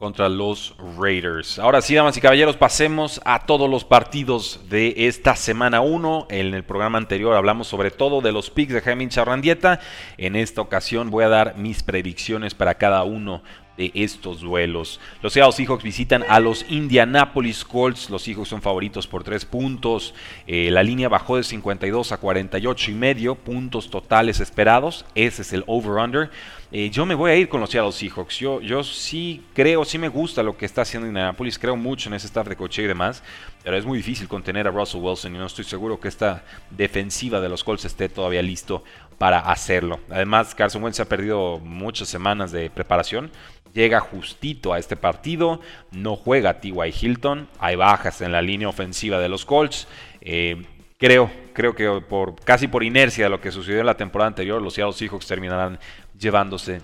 contra 0.04 0.28
los 0.28 0.76
Raiders. 1.00 1.60
Ahora 1.60 1.82
sí, 1.82 1.96
damas 1.96 2.18
y 2.18 2.20
caballeros, 2.20 2.58
pasemos 2.58 3.22
a 3.24 3.46
todos 3.46 3.70
los 3.70 3.86
partidos 3.86 4.60
de 4.70 4.94
esta 5.08 5.38
semana 5.38 5.80
1. 5.80 6.28
En 6.30 6.54
el 6.54 6.66
programa 6.66 6.98
anterior 6.98 7.34
hablamos 7.36 7.68
sobre 7.68 7.90
todo 7.90 8.20
de 8.20 8.34
los 8.34 8.50
picks 8.50 8.74
de 8.74 8.82
Jaime 8.82 9.08
Charrandieta. 9.08 9.80
En 10.18 10.36
esta 10.36 10.60
ocasión 10.60 11.10
voy 11.10 11.24
a 11.24 11.30
dar 11.30 11.56
mis 11.58 11.84
predicciones 11.84 12.54
para 12.54 12.76
cada 12.76 13.04
uno 13.06 13.44
de 13.78 13.92
estos 13.96 14.42
duelos. 14.42 15.00
Los 15.22 15.34
Seattle 15.34 15.54
Seahawks 15.54 15.84
visitan 15.84 16.24
a 16.28 16.40
los 16.40 16.66
Indianapolis 16.70 17.64
Colts. 17.64 18.10
Los 18.10 18.24
Seahawks 18.24 18.50
son 18.50 18.62
favoritos 18.62 19.08
por 19.08 19.24
3 19.24 19.46
puntos. 19.46 20.14
Eh, 20.48 20.70
la 20.70 20.84
línea 20.84 21.10
bajó 21.10 21.38
de 21.38 21.44
52 21.44 22.12
a 22.12 22.18
48 22.18 22.92
y 22.92 22.94
medio 22.94 23.36
puntos 23.36 23.90
totales 23.90 24.40
esperados. 24.40 25.06
Ese 25.16 25.44
es 25.44 25.54
el 25.54 25.64
over-under. 25.66 26.30
Eh, 26.76 26.90
yo 26.90 27.06
me 27.06 27.14
voy 27.14 27.30
a 27.30 27.36
ir 27.36 27.48
con 27.48 27.62
los 27.62 27.70
Seattle 27.70 27.92
Seahawks. 27.92 28.40
Yo, 28.40 28.60
yo 28.60 28.84
sí 28.84 29.46
creo, 29.54 29.86
sí 29.86 30.00
me 30.00 30.10
gusta 30.10 30.42
lo 30.42 30.58
que 30.58 30.66
está 30.66 30.82
haciendo 30.82 31.08
Indianapolis. 31.08 31.60
Creo 31.60 31.76
mucho 31.76 32.10
en 32.10 32.16
ese 32.16 32.26
staff 32.26 32.48
de 32.48 32.56
coche 32.56 32.82
y 32.82 32.88
demás. 32.88 33.22
Pero 33.64 33.78
es 33.78 33.86
muy 33.86 34.00
difícil 34.00 34.28
contener 34.28 34.68
a 34.68 34.72
Russell 34.72 35.00
Wilson 35.00 35.36
y 35.36 35.38
no 35.38 35.46
estoy 35.46 35.66
seguro 35.66 36.00
que 36.00 36.08
esta 36.08 36.44
defensiva 36.72 37.40
de 37.40 37.48
los 37.48 37.64
Colts 37.64 37.86
esté 37.86 38.10
todavía 38.10 38.42
listo 38.42 38.84
para 39.20 39.38
hacerlo. 39.38 40.00
Además, 40.10 40.56
Carson 40.56 40.84
Wentz 40.84 41.00
ha 41.00 41.06
perdido 41.08 41.60
muchas 41.60 42.08
semanas 42.08 42.52
de 42.52 42.72
preparación 42.72 43.30
llega 43.74 44.00
justito 44.00 44.72
a 44.72 44.78
este 44.78 44.96
partido, 44.96 45.60
no 45.92 46.16
juega 46.16 46.60
T.Y. 46.60 46.94
Hilton, 47.02 47.50
hay 47.58 47.76
bajas 47.76 48.22
en 48.22 48.32
la 48.32 48.44
línea 48.44 48.70
ofensiva 48.70 49.18
de 49.18 49.30
los 49.30 49.46
Colts. 49.46 49.88
Eh, 50.22 50.64
creo, 51.04 51.30
creo 51.52 51.76
que 51.76 52.02
por 52.08 52.34
casi 52.46 52.70
por 52.70 52.82
inercia 52.82 53.26
de 53.26 53.30
lo 53.30 53.42
que 53.42 53.52
sucedió 53.52 53.82
en 53.82 53.86
la 53.86 53.98
temporada 53.98 54.30
anterior, 54.30 54.62
los 54.62 54.74
Seattle 54.74 54.94
Seahawks 54.94 55.28
terminarán 55.28 55.78
llevándose 56.18 56.82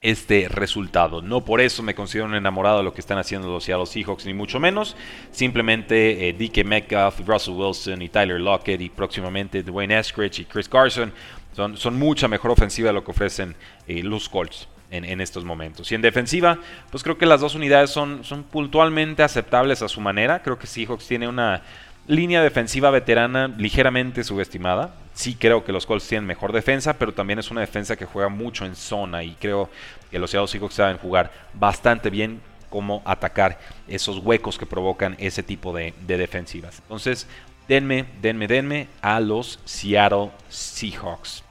este 0.00 0.48
resultado. 0.48 1.20
No 1.20 1.44
por 1.44 1.60
eso 1.60 1.82
me 1.82 1.94
considero 1.94 2.24
un 2.24 2.34
enamorado 2.34 2.78
de 2.78 2.84
lo 2.84 2.94
que 2.94 3.02
están 3.02 3.18
haciendo 3.18 3.50
los 3.50 3.64
Seattle 3.64 3.84
Seahawks, 3.84 4.24
ni 4.24 4.32
mucho 4.32 4.58
menos. 4.60 4.96
Simplemente 5.30 6.30
eh, 6.30 6.32
DK 6.32 6.64
Metcalf, 6.64 7.20
Russell 7.26 7.52
Wilson 7.52 8.00
y 8.00 8.08
Tyler 8.08 8.40
Lockett 8.40 8.80
y 8.80 8.88
próximamente 8.88 9.62
Dwayne 9.62 9.98
Eskridge 9.98 10.38
y 10.38 10.44
Chris 10.46 10.66
Carson 10.66 11.12
son, 11.52 11.76
son 11.76 11.98
mucha 11.98 12.28
mejor 12.28 12.52
ofensiva 12.52 12.88
de 12.88 12.94
lo 12.94 13.04
que 13.04 13.10
ofrecen 13.10 13.54
eh, 13.86 14.02
los 14.02 14.30
Colts 14.30 14.68
en, 14.90 15.20
estos 15.20 15.44
momentos. 15.44 15.92
Y 15.92 15.94
en 15.94 16.00
defensiva, 16.00 16.58
pues 16.90 17.02
creo 17.02 17.18
que 17.18 17.26
las 17.26 17.42
dos 17.42 17.54
unidades 17.54 17.90
son, 17.90 18.24
son 18.24 18.42
puntualmente 18.42 19.22
aceptables 19.22 19.82
a 19.82 19.88
su 19.88 20.00
manera. 20.00 20.42
Creo 20.42 20.58
que 20.58 20.66
Seahawks 20.66 21.06
tiene 21.06 21.28
una 21.28 21.62
línea 22.10 22.42
defensiva 22.42 22.90
veterana 22.90 23.46
ligeramente 23.46 24.24
subestimada. 24.24 24.94
Sí 25.14 25.36
creo 25.36 25.64
que 25.64 25.72
los 25.72 25.86
Colts 25.86 26.08
tienen 26.08 26.26
mejor 26.26 26.52
defensa, 26.52 26.98
pero 26.98 27.14
también 27.14 27.38
es 27.38 27.50
una 27.50 27.60
defensa 27.60 27.96
que 27.96 28.04
juega 28.04 28.28
mucho 28.28 28.64
en 28.64 28.74
zona 28.74 29.22
y 29.22 29.36
creo 29.36 29.70
que 30.10 30.18
los 30.18 30.30
Seattle 30.30 30.48
Seahawks 30.48 30.74
saben 30.74 30.98
jugar 30.98 31.30
bastante 31.54 32.10
bien 32.10 32.40
cómo 32.68 33.02
atacar 33.04 33.60
esos 33.86 34.18
huecos 34.18 34.58
que 34.58 34.66
provocan 34.66 35.14
ese 35.18 35.42
tipo 35.42 35.72
de, 35.72 35.94
de 36.06 36.16
defensivas. 36.16 36.80
Entonces, 36.80 37.28
denme, 37.68 38.06
denme, 38.20 38.48
denme 38.48 38.88
a 39.02 39.20
los 39.20 39.60
Seattle 39.64 40.30
Seahawks. 40.48 41.44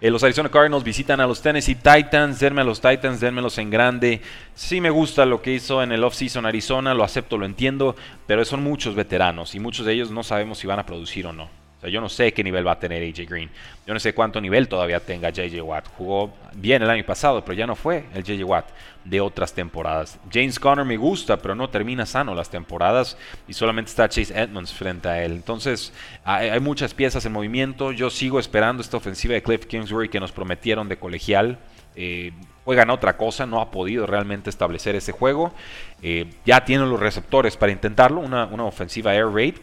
Eh, 0.00 0.10
los 0.10 0.22
Arizona 0.22 0.48
Cardinals 0.48 0.84
visitan 0.84 1.20
a 1.20 1.26
los 1.26 1.42
Tennessee 1.42 1.74
Titans. 1.74 2.38
Denme 2.38 2.60
a 2.60 2.64
los 2.64 2.80
Titans, 2.80 3.20
denmelos 3.20 3.58
en 3.58 3.70
grande. 3.70 4.20
Sí 4.54 4.80
me 4.80 4.90
gusta 4.90 5.26
lo 5.26 5.42
que 5.42 5.52
hizo 5.52 5.82
en 5.82 5.90
el 5.90 6.04
offseason 6.04 6.46
Arizona, 6.46 6.94
lo 6.94 7.02
acepto, 7.02 7.36
lo 7.36 7.46
entiendo, 7.46 7.96
pero 8.26 8.44
son 8.44 8.62
muchos 8.62 8.94
veteranos 8.94 9.54
y 9.54 9.60
muchos 9.60 9.86
de 9.86 9.94
ellos 9.94 10.10
no 10.10 10.22
sabemos 10.22 10.58
si 10.58 10.66
van 10.66 10.78
a 10.78 10.86
producir 10.86 11.26
o 11.26 11.32
no. 11.32 11.57
O 11.78 11.80
sea, 11.80 11.90
yo 11.90 12.00
no 12.00 12.08
sé 12.08 12.32
qué 12.32 12.42
nivel 12.42 12.66
va 12.66 12.72
a 12.72 12.78
tener 12.80 13.02
AJ 13.04 13.28
Green. 13.28 13.48
Yo 13.86 13.94
no 13.94 14.00
sé 14.00 14.12
cuánto 14.12 14.40
nivel 14.40 14.66
todavía 14.66 14.98
tenga 14.98 15.30
JJ 15.30 15.62
Watt. 15.62 15.86
Jugó 15.96 16.34
bien 16.54 16.82
el 16.82 16.90
año 16.90 17.04
pasado, 17.06 17.44
pero 17.44 17.56
ya 17.56 17.68
no 17.68 17.76
fue 17.76 18.04
el 18.14 18.24
JJ 18.24 18.42
Watt 18.42 18.66
de 19.04 19.20
otras 19.20 19.52
temporadas. 19.52 20.18
James 20.28 20.58
Conner 20.58 20.84
me 20.84 20.96
gusta, 20.96 21.36
pero 21.36 21.54
no 21.54 21.70
termina 21.70 22.04
sano 22.04 22.34
las 22.34 22.50
temporadas 22.50 23.16
y 23.46 23.52
solamente 23.52 23.90
está 23.90 24.08
Chase 24.08 24.36
Edmonds 24.36 24.72
frente 24.72 25.08
a 25.08 25.22
él. 25.22 25.32
Entonces, 25.32 25.92
hay, 26.24 26.58
muchas 26.58 26.94
piezas 26.94 27.24
en 27.26 27.32
movimiento. 27.32 27.92
Yo 27.92 28.10
sigo 28.10 28.40
esperando 28.40 28.82
esta 28.82 28.96
ofensiva 28.96 29.34
de 29.34 29.42
Cliff 29.44 29.66
Kingsbury 29.66 30.08
que 30.08 30.18
nos 30.18 30.32
prometieron 30.32 30.88
de 30.88 30.98
colegial. 30.98 31.58
Eh, 31.94 32.32
juegan 32.64 32.90
otra 32.90 33.16
cosa, 33.16 33.46
no 33.46 33.60
ha 33.60 33.70
podido 33.70 34.04
realmente 34.04 34.50
establecer 34.50 34.96
ese 34.96 35.12
juego. 35.12 35.54
Eh, 36.02 36.28
ya 36.44 36.64
tienen 36.64 36.90
los 36.90 36.98
receptores 36.98 37.56
para 37.56 37.70
intentarlo, 37.70 38.20
una, 38.20 38.46
una 38.46 38.64
ofensiva 38.64 39.14
air 39.14 39.28
raid 39.28 39.54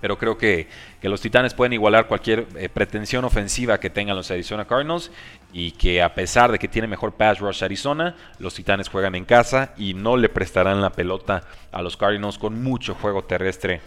pero 0.00 0.18
creo 0.18 0.36
que, 0.38 0.68
los 1.02 1.20
Titanes 1.20 1.54
pueden 1.54 1.72
igualar 1.72 2.06
cualquier 2.06 2.46
eh, 2.56 2.68
pretensión 2.68 3.24
ofensiva 3.24 3.78
que 3.80 3.90
tengan 3.90 4.16
los 4.16 4.30
Arizona 4.30 4.66
Cardinals 4.66 5.10
y 5.52 5.72
que 5.72 6.02
a 6.02 6.14
pesar 6.14 6.52
de 6.52 6.58
que 6.58 6.68
tiene 6.68 6.86
mejor 6.86 7.14
pass 7.14 7.38
rush 7.38 7.64
Arizona, 7.64 8.14
los 8.38 8.54
Titanes 8.54 8.88
juegan 8.88 9.14
en 9.14 9.24
casa 9.24 9.72
y 9.76 9.94
no 9.94 10.16
le 10.16 10.28
prestarán 10.28 10.80
la 10.82 10.90
pelota 10.90 11.44
a 11.72 11.82
los 11.82 11.96
Cardinals 11.96 12.38
con 12.38 12.62
mucho 12.62 12.94
juego 12.94 13.24
terrestre 13.24 13.80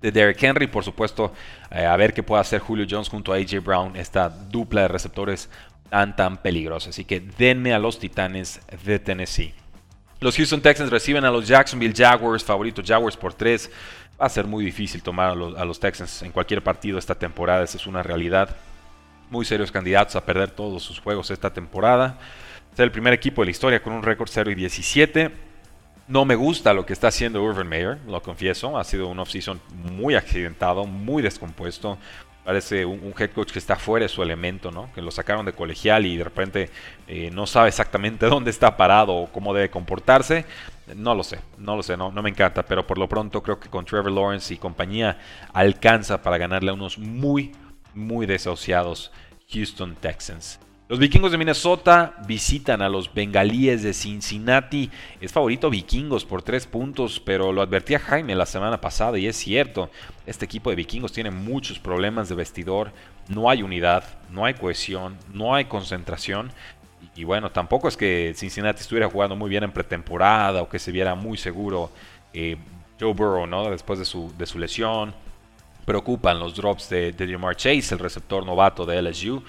de 0.00 0.12
Derrick 0.12 0.42
Henry, 0.42 0.66
por 0.66 0.84
supuesto, 0.84 1.32
eh, 1.70 1.84
a 1.84 1.96
ver 1.96 2.14
qué 2.14 2.22
puede 2.22 2.40
hacer 2.40 2.60
Julio 2.60 2.86
Jones 2.88 3.08
junto 3.08 3.32
a 3.32 3.36
AJ 3.36 3.62
Brown, 3.62 3.96
esta 3.96 4.28
dupla 4.28 4.82
de 4.82 4.88
receptores 4.88 5.50
tan 5.90 6.16
tan 6.16 6.38
peligrosa. 6.38 6.90
Así 6.90 7.04
que 7.04 7.20
denme 7.20 7.74
a 7.74 7.78
los 7.78 7.98
Titanes 7.98 8.60
de 8.84 8.98
Tennessee. 8.98 9.54
Los 10.20 10.36
Houston 10.36 10.60
Texans 10.60 10.90
reciben 10.90 11.24
a 11.24 11.30
los 11.30 11.48
Jacksonville 11.48 11.94
Jaguars, 11.96 12.44
favoritos 12.44 12.84
Jaguars 12.86 13.16
por 13.16 13.34
3 13.34 13.70
va 14.20 14.26
a 14.26 14.28
ser 14.28 14.46
muy 14.46 14.64
difícil 14.64 15.02
tomar 15.02 15.30
a 15.30 15.64
los, 15.64 15.80
Texans 15.80 16.22
en 16.22 16.32
cualquier 16.32 16.62
partido 16.62 16.98
esta 16.98 17.14
temporada, 17.14 17.64
esa 17.64 17.78
es 17.78 17.86
una 17.86 18.02
realidad. 18.02 18.54
Muy 19.30 19.44
serios 19.44 19.72
candidatos 19.72 20.16
a 20.16 20.24
perder 20.24 20.50
todos 20.50 20.82
sus 20.82 21.00
juegos 21.00 21.30
esta 21.30 21.50
temporada. 21.52 22.18
Ser 22.74 22.84
el 22.84 22.92
primer 22.92 23.14
equipo 23.14 23.40
de 23.42 23.46
la 23.46 23.50
historia 23.52 23.82
con 23.82 23.92
un 23.92 24.02
récord 24.02 24.28
0 24.30 24.50
y 24.50 24.54
17. 24.54 25.30
No 26.08 26.24
me 26.24 26.34
gusta 26.34 26.74
lo 26.74 26.84
que 26.84 26.92
está 26.92 27.08
haciendo 27.08 27.42
Urban 27.42 27.68
Meyer, 27.68 27.98
lo 28.06 28.20
confieso. 28.22 28.76
Ha 28.76 28.84
sido 28.84 29.06
un 29.06 29.18
offseason 29.20 29.60
muy 29.72 30.16
accidentado, 30.16 30.84
muy 30.84 31.22
descompuesto. 31.22 31.96
Parece 32.44 32.84
un, 32.84 33.14
head 33.16 33.30
coach 33.30 33.52
que 33.52 33.58
está 33.58 33.76
fuera 33.76 34.04
de 34.04 34.08
su 34.08 34.22
elemento, 34.22 34.72
¿no? 34.72 34.92
Que 34.92 35.00
lo 35.00 35.10
sacaron 35.12 35.46
de 35.46 35.52
colegial 35.52 36.04
y 36.04 36.16
de 36.16 36.24
repente 36.24 36.70
eh, 37.06 37.30
no 37.30 37.46
sabe 37.46 37.68
exactamente 37.68 38.26
dónde 38.30 38.50
está 38.50 38.76
parado 38.76 39.14
o 39.14 39.32
cómo 39.32 39.54
debe 39.54 39.70
comportarse. 39.70 40.44
No 40.96 41.14
lo 41.14 41.22
sé, 41.22 41.40
no 41.58 41.76
lo 41.76 41.82
sé, 41.82 41.96
no, 41.96 42.10
no 42.10 42.22
me 42.22 42.30
encanta, 42.30 42.64
pero 42.64 42.86
por 42.86 42.98
lo 42.98 43.08
pronto 43.08 43.42
creo 43.42 43.58
que 43.58 43.68
con 43.68 43.84
Trevor 43.84 44.10
Lawrence 44.10 44.52
y 44.52 44.56
compañía 44.56 45.18
alcanza 45.52 46.22
para 46.22 46.38
ganarle 46.38 46.70
a 46.70 46.74
unos 46.74 46.98
muy, 46.98 47.52
muy 47.94 48.26
desahuciados 48.26 49.10
Houston 49.52 49.96
Texans. 49.96 50.60
Los 50.90 50.98
vikingos 50.98 51.30
de 51.30 51.38
Minnesota 51.38 52.16
visitan 52.26 52.82
a 52.82 52.88
los 52.88 53.14
bengalíes 53.14 53.84
de 53.84 53.94
Cincinnati. 53.94 54.90
Es 55.20 55.32
favorito 55.32 55.70
vikingos 55.70 56.24
por 56.24 56.42
tres 56.42 56.66
puntos, 56.66 57.20
pero 57.20 57.52
lo 57.52 57.62
advertía 57.62 58.00
Jaime 58.00 58.34
la 58.34 58.44
semana 58.44 58.80
pasada 58.80 59.16
y 59.16 59.28
es 59.28 59.36
cierto. 59.36 59.88
Este 60.26 60.46
equipo 60.46 60.68
de 60.68 60.74
vikingos 60.74 61.12
tiene 61.12 61.30
muchos 61.30 61.78
problemas 61.78 62.28
de 62.28 62.34
vestidor. 62.34 62.92
No 63.28 63.48
hay 63.48 63.62
unidad, 63.62 64.02
no 64.32 64.44
hay 64.44 64.54
cohesión, 64.54 65.16
no 65.32 65.54
hay 65.54 65.66
concentración. 65.66 66.50
Y, 67.14 67.24
bueno, 67.24 67.50
tampoco 67.50 67.88
es 67.88 67.96
que 67.96 68.32
Cincinnati 68.36 68.80
estuviera 68.80 69.08
jugando 69.08 69.36
muy 69.36 69.50
bien 69.50 69.64
en 69.64 69.72
pretemporada 69.72 70.62
o 70.62 70.68
que 70.68 70.78
se 70.78 70.92
viera 70.92 71.14
muy 71.14 71.36
seguro 71.36 71.90
eh, 72.32 72.56
Joe 73.00 73.14
Burrow, 73.14 73.46
¿no? 73.46 73.70
Después 73.70 73.98
de 73.98 74.04
su, 74.04 74.32
de 74.36 74.46
su 74.46 74.58
lesión. 74.58 75.14
Preocupan 75.84 76.38
los 76.38 76.54
drops 76.54 76.88
de, 76.90 77.12
de 77.12 77.54
Chase, 77.56 77.94
el 77.94 77.98
receptor 77.98 78.44
novato 78.44 78.86
de 78.86 79.02
LSU. 79.02 79.42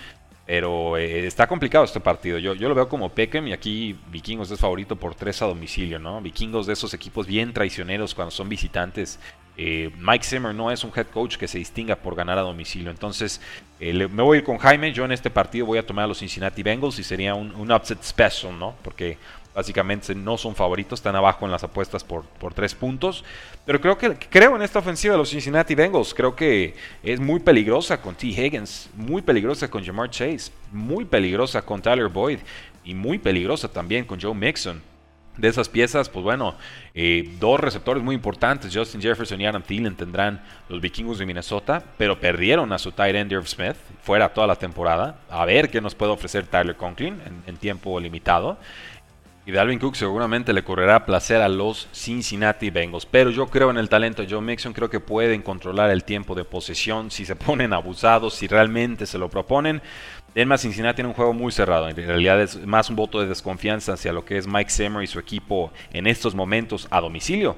Pero 0.46 0.98
eh, 0.98 1.27
está 1.27 1.48
complicado 1.48 1.86
este 1.86 2.00
partido. 2.00 2.38
Yo, 2.38 2.55
yo 2.55 2.67
lo 2.67 2.75
veo 2.75 2.89
como 2.89 3.10
Peckham 3.10 3.48
y 3.48 3.53
aquí 3.53 3.98
Vikingos 4.10 4.51
es 4.51 4.60
favorito 4.60 4.96
por 4.96 5.15
tres 5.15 5.41
a 5.41 5.46
domicilio, 5.46 6.00
¿no? 6.00 6.20
Vikingos 6.20 6.67
de 6.67 6.74
esos 6.74 6.93
equipos 6.93 7.27
bien 7.27 7.53
traicioneros 7.53 8.13
cuando 8.13 8.31
son 8.31 8.50
visitantes. 8.50 9.20
Eh, 9.58 9.91
Mike 9.98 10.25
Zimmer 10.25 10.55
no 10.55 10.72
es 10.72 10.84
un 10.84 10.91
head 10.96 11.08
coach 11.08 11.38
que 11.38 11.48
se 11.48 11.58
distinga 11.58 11.96
por 11.96 12.15
ganar 12.15 12.38
a 12.38 12.41
domicilio. 12.41 12.89
Entonces, 12.89 13.41
eh, 13.79 14.08
me 14.08 14.24
voy 14.24 14.38
a 14.38 14.39
ir 14.39 14.46
con 14.46 14.58
Jaime. 14.58 14.93
Yo 14.93 15.05
en 15.05 15.12
este 15.12 15.29
partido 15.29 15.65
voy 15.65 15.77
a 15.77 15.86
tomar 15.86 16.05
a 16.05 16.08
los 16.08 16.20
Cincinnati 16.20 16.63
Bengals 16.63 17.00
y 17.00 17.03
sería 17.03 17.36
un, 17.36 17.72
upset 17.72 18.01
special, 18.03 18.58
¿no? 18.58 18.75
Porque 18.81 19.17
Básicamente 19.53 20.15
no 20.15 20.38
son 20.38 20.55
favoritos, 20.55 21.00
están 21.00 21.17
abajo 21.17 21.43
en 21.43 21.51
las 21.51 21.62
apuestas 21.62 22.05
por, 22.05 22.24
por 22.24 22.53
tres 22.53 22.74
puntos. 22.74 23.25
Pero 23.65 23.81
creo 23.81 23.98
que 23.98 24.15
creo 24.29 24.55
en 24.55 24.62
esta 24.62 24.79
ofensiva 24.79 25.13
de 25.13 25.17
los 25.17 25.29
Cincinnati 25.29 25.75
Bengals. 25.75 26.13
Creo 26.13 26.34
que 26.34 26.74
es 27.03 27.20
muy 27.20 27.41
peligrosa 27.41 28.01
con 28.01 28.15
T. 28.15 28.27
Higgins, 28.27 28.89
muy 28.96 29.22
peligrosa 29.22 29.70
con 29.70 29.84
Jamar 29.84 30.10
Chase, 30.10 30.53
muy 30.72 31.03
peligrosa 31.03 31.62
con 31.62 31.81
Tyler 31.81 32.08
Boyd 32.08 32.39
y 32.86 32.93
muy 32.93 33.20
peligrosa 33.20 33.67
también 33.67 34.05
con 34.05 34.22
Joe 34.22 34.34
Mixon. 34.34 34.81
De 35.41 35.48
esas 35.48 35.69
piezas, 35.69 36.07
pues 36.07 36.24
bueno, 36.24 36.53
eh, 36.93 37.27
dos 37.39 37.60
receptores 37.60 38.03
muy 38.03 38.13
importantes, 38.13 38.71
Justin 38.71 39.01
Jefferson 39.01 39.41
y 39.41 39.48
Adam 39.48 39.63
Thielen, 39.63 39.95
tendrán 39.95 40.39
los 40.69 40.79
vikingos 40.79 41.17
de 41.17 41.25
Minnesota, 41.25 41.83
pero 41.98 42.19
perdieron 42.19 42.71
a 42.71 42.77
su 42.77 42.91
tight 42.91 43.15
end 43.15 43.33
Smith 43.48 43.75
fuera 44.03 44.29
toda 44.29 44.45
la 44.45 44.55
temporada. 44.55 45.15
A 45.31 45.43
ver 45.45 45.71
qué 45.71 45.81
nos 45.81 45.95
puede 45.95 46.12
ofrecer 46.12 46.45
Tyler 46.45 46.75
Conklin 46.75 47.19
en 47.48 47.57
tiempo 47.57 48.00
limitado. 48.00 48.60
Y 49.43 49.51
Dalvin 49.51 49.79
Cook 49.79 49.95
seguramente 49.95 50.53
le 50.53 50.63
correrá 50.63 51.03
placer 51.03 51.41
a 51.41 51.50
los 51.50 51.88
Cincinnati 51.93 52.69
Bengals. 52.69 53.07
Pero 53.07 53.31
yo 53.31 53.48
creo 53.48 53.71
en 53.71 53.77
el 53.77 53.89
talento 53.89 54.21
de 54.21 54.29
Joe 54.29 54.39
Mixon. 54.39 54.71
Creo 54.71 54.91
que 54.91 55.00
pueden 55.00 55.41
controlar 55.41 55.89
el 55.89 56.03
tiempo 56.03 56.36
de 56.36 56.45
posesión 56.45 57.10
si 57.10 57.25
se 57.25 57.36
ponen 57.48 57.74
abusados, 57.74 58.36
si 58.36 58.48
realmente 58.48 59.07
se 59.07 59.17
lo 59.17 59.29
proponen. 59.29 59.81
Además, 60.36 60.62
Cincinnati 60.62 60.96
tiene 60.96 61.10
un 61.10 61.14
juego 61.14 61.34
muy 61.34 61.52
cerrado. 61.52 61.90
En 61.90 61.96
realidad 61.96 62.42
es 62.42 62.66
más 62.66 62.90
un 62.90 62.96
voto 62.96 63.20
de 63.20 63.28
desconfianza 63.28 63.94
hacia 63.94 64.14
lo 64.14 64.24
que 64.24 64.38
es 64.38 64.48
Mike 64.48 64.70
Zimmer 64.70 65.04
y 65.04 65.08
su 65.08 65.20
equipo 65.20 65.72
en 65.92 66.08
estos 66.08 66.36
momentos 66.36 66.88
a 66.90 67.02
domicilio. 67.02 67.58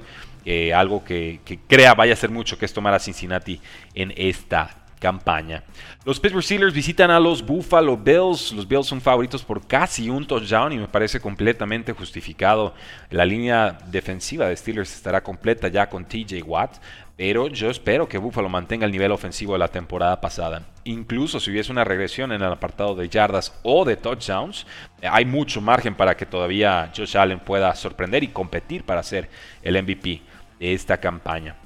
algo 0.74 1.04
que, 1.04 1.40
que, 1.44 1.58
crea 1.58 1.94
vaya 1.94 2.12
a 2.12 2.16
ser 2.16 2.30
mucho 2.30 2.58
que 2.58 2.64
es 2.64 2.72
tomar 2.72 2.92
a 2.92 2.98
Cincinnati 2.98 3.60
en 3.94 4.12
esta 4.16 4.84
campaña. 5.04 5.62
Los 6.06 6.18
Pittsburgh 6.18 6.42
Steelers 6.42 6.72
visitan 6.72 7.10
a 7.10 7.20
los 7.20 7.44
Buffalo 7.44 7.94
Bills. 7.94 8.52
Los 8.52 8.66
Bills 8.66 8.86
son 8.86 9.02
favoritos 9.02 9.42
por 9.44 9.66
casi 9.66 10.08
un 10.08 10.26
touchdown 10.26 10.72
y 10.72 10.78
me 10.78 10.88
parece 10.88 11.20
completamente 11.20 11.92
justificado. 11.92 12.72
La 13.10 13.26
línea 13.26 13.76
defensiva 13.86 14.48
de 14.48 14.56
Steelers 14.56 14.94
estará 14.94 15.22
completa 15.22 15.68
ya 15.68 15.90
con 15.90 16.06
TJ 16.06 16.42
Watt, 16.46 16.76
pero 17.16 17.48
yo 17.48 17.70
espero 17.70 18.08
que 18.08 18.18
Buffalo 18.18 18.48
mantenga 18.48 18.86
el 18.86 18.92
nivel 18.92 19.12
ofensivo 19.12 19.52
de 19.52 19.60
la 19.60 19.68
temporada 19.68 20.20
pasada. 20.20 20.62
Incluso 20.84 21.38
si 21.38 21.50
hubiese 21.50 21.70
una 21.70 21.84
regresión 21.84 22.32
en 22.32 22.42
el 22.42 22.52
apartado 22.52 22.94
de 22.94 23.08
yardas 23.08 23.58
o 23.62 23.84
de 23.84 23.96
touchdowns, 23.96 24.66
hay 25.02 25.24
mucho 25.24 25.60
margen 25.60 25.94
para 25.94 26.16
que 26.16 26.26
todavía 26.26 26.90
Josh 26.96 27.16
Allen 27.16 27.38
pueda 27.38 27.74
sorprender 27.74 28.24
y 28.24 28.28
competir 28.28 28.84
para 28.84 29.02
ser 29.02 29.28
el 29.62 29.80
MVP 29.80 30.22
de 30.58 30.72
esta 30.72 30.98
campaña. 30.98 31.56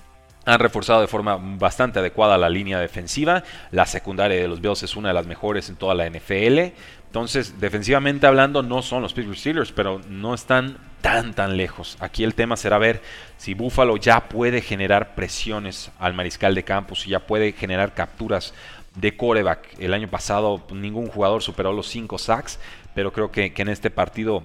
Han 0.45 0.61
reforzado 0.61 1.03
de 1.03 1.09
forma 1.09 1.37
bastante 1.39 1.99
adecuada 1.99 2.39
la 2.39 2.49
línea 2.49 2.79
defensiva. 2.79 3.43
La 3.71 3.85
secundaria 3.85 4.41
de 4.41 4.49
los 4.49 4.63
Bills 4.63 4.83
es 4.83 4.97
una 4.97 5.09
de 5.09 5.15
las 5.15 5.27
mejores 5.27 5.69
en 5.69 5.77
toda 5.77 5.95
la 5.95 6.09
NFL. 6.09 6.73
Entonces, 7.09 7.59
defensivamente 7.59 8.27
hablando, 8.27 8.63
no 8.63 8.83
son 8.83 9.01
los 9.01 9.15
Pittsburgh 9.15 9.39
Steelers, 9.39 9.73
pero 9.73 9.99
no 10.11 10.35
están 10.35 10.77
tan 11.01 11.33
tan 11.33 11.57
lejos. 11.57 11.97
Aquí 12.01 12.23
el 12.23 12.35
tema 12.35 12.57
será 12.59 12.77
ver 12.77 13.01
si 13.39 13.55
Buffalo 13.55 13.97
ya 13.97 14.29
puede 14.29 14.61
generar 14.61 15.15
presiones 15.15 15.91
al 15.99 16.13
mariscal 16.13 16.55
de 16.55 16.65
campo, 16.65 16.95
si 16.95 17.11
ya 17.11 17.21
puede 17.21 17.53
generar 17.53 17.95
capturas 17.95 18.53
de 18.95 19.17
coreback. 19.17 19.79
El 19.79 19.95
año 19.95 20.09
pasado 20.09 20.67
ningún 20.71 21.09
jugador 21.09 21.43
superó 21.43 21.73
los 21.73 21.89
5 21.89 22.19
sacks, 22.19 22.59
pero 22.95 23.11
creo 23.11 23.31
que, 23.31 23.55
que 23.55 23.63
en 23.63 23.69
este 23.69 23.91
partido 23.91 24.43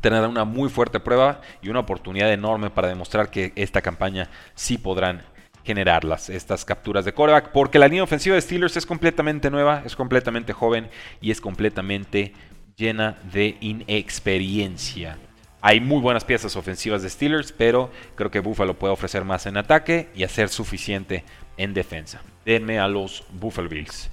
tendrá 0.00 0.26
una 0.26 0.44
muy 0.44 0.70
fuerte 0.70 1.00
prueba 1.00 1.42
y 1.60 1.68
una 1.68 1.80
oportunidad 1.80 2.32
enorme 2.32 2.70
para 2.70 2.88
demostrar 2.88 3.30
que 3.30 3.52
esta 3.56 3.82
campaña 3.82 4.30
sí 4.54 4.78
podrán 4.78 5.22
generarlas, 5.70 6.28
estas 6.28 6.64
capturas 6.64 7.04
de 7.04 7.12
coreback, 7.12 7.52
porque 7.52 7.78
la 7.78 7.86
línea 7.86 8.02
ofensiva 8.02 8.34
de 8.34 8.40
Steelers 8.40 8.76
es 8.76 8.86
completamente 8.86 9.50
nueva, 9.50 9.82
es 9.86 9.94
completamente 9.94 10.52
joven 10.52 10.88
y 11.20 11.30
es 11.30 11.40
completamente 11.40 12.32
llena 12.76 13.18
de 13.32 13.56
inexperiencia. 13.60 15.16
Hay 15.60 15.78
muy 15.80 16.00
buenas 16.00 16.24
piezas 16.24 16.56
ofensivas 16.56 17.02
de 17.02 17.10
Steelers, 17.10 17.52
pero 17.52 17.90
creo 18.16 18.32
que 18.32 18.40
Buffalo 18.40 18.74
puede 18.74 18.92
ofrecer 18.92 19.24
más 19.24 19.46
en 19.46 19.58
ataque 19.58 20.08
y 20.16 20.24
hacer 20.24 20.48
suficiente 20.48 21.22
en 21.56 21.72
defensa. 21.72 22.20
Denme 22.44 22.80
a 22.80 22.88
los 22.88 23.22
Buffalo 23.30 23.68
Bills. 23.68 24.10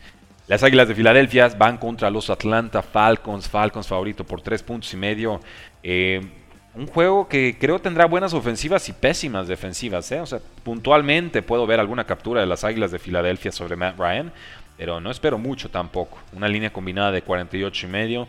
Las 0.48 0.62
Águilas 0.62 0.88
de 0.88 0.96
Filadelfia 0.96 1.48
van 1.58 1.78
contra 1.78 2.12
los 2.12 2.30
Atlanta 2.30 2.84
Falcons. 2.84 3.50
Falcons 3.50 3.88
favorito 3.88 4.26
por 4.26 4.42
tres 4.42 4.62
puntos 4.62 4.94
y 4.94 4.98
medio. 4.98 5.42
Eh, 5.82 6.22
un 6.78 6.88
juego 6.88 7.28
que 7.28 7.58
creo 7.60 7.80
tendrá 7.80 8.06
buenas 8.06 8.34
ofensivas 8.34 8.88
y 8.88 8.94
pésimas 8.94 9.48
defensivas. 9.48 10.12
¿eh? 10.12 10.22
O 10.22 10.26
sea, 10.26 10.40
puntualmente 10.64 11.42
puedo 11.42 11.66
ver 11.66 11.80
alguna 11.80 12.06
captura 12.06 12.40
de 12.40 12.48
las 12.48 12.64
Águilas 12.64 12.92
de 12.92 13.00
Filadelfia 13.00 13.52
sobre 13.52 13.76
Matt 13.76 13.98
Ryan, 13.98 14.32
pero 14.78 15.02
no 15.02 15.10
espero 15.10 15.40
mucho 15.40 15.70
tampoco. 15.70 16.20
Una 16.34 16.48
línea 16.48 16.72
combinada 16.72 17.12
de 17.12 17.24
48 17.24 17.88
y 17.88 17.90
medio. 17.90 18.28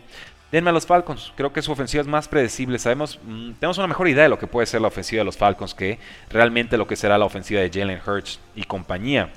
Denme 0.51 0.71
a 0.71 0.73
los 0.73 0.87
Falcons. 0.87 1.31
Creo 1.35 1.53
que 1.53 1.61
su 1.61 1.71
ofensiva 1.71 2.01
es 2.01 2.07
más 2.07 2.27
predecible. 2.27 2.79
Sabemos, 2.79 3.19
mm, 3.23 3.51
tenemos 3.59 3.77
una 3.77 3.85
mejor 3.85 4.07
idea 4.07 4.23
de 4.23 4.29
lo 4.29 4.39
que 4.39 4.47
puede 4.47 4.65
ser 4.65 4.81
la 4.81 4.87
ofensiva 4.87 5.19
de 5.19 5.25
los 5.25 5.37
Falcons 5.37 5.75
que 5.75 5.99
realmente 6.31 6.75
lo 6.75 6.87
que 6.87 6.95
será 6.95 7.19
la 7.19 7.25
ofensiva 7.25 7.61
de 7.61 7.69
Jalen 7.69 8.01
Hurts 8.03 8.39
y 8.55 8.63
compañía 8.63 9.29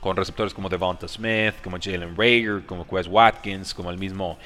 con 0.00 0.16
receptores 0.16 0.52
como 0.52 0.68
Devonta 0.68 1.06
Smith, 1.06 1.54
como 1.62 1.78
Jalen 1.80 2.16
Rager, 2.16 2.62
como 2.66 2.86
Quest 2.86 3.08
Watkins, 3.08 3.72
como 3.72 3.90
el 3.90 3.98
mismo 3.98 4.36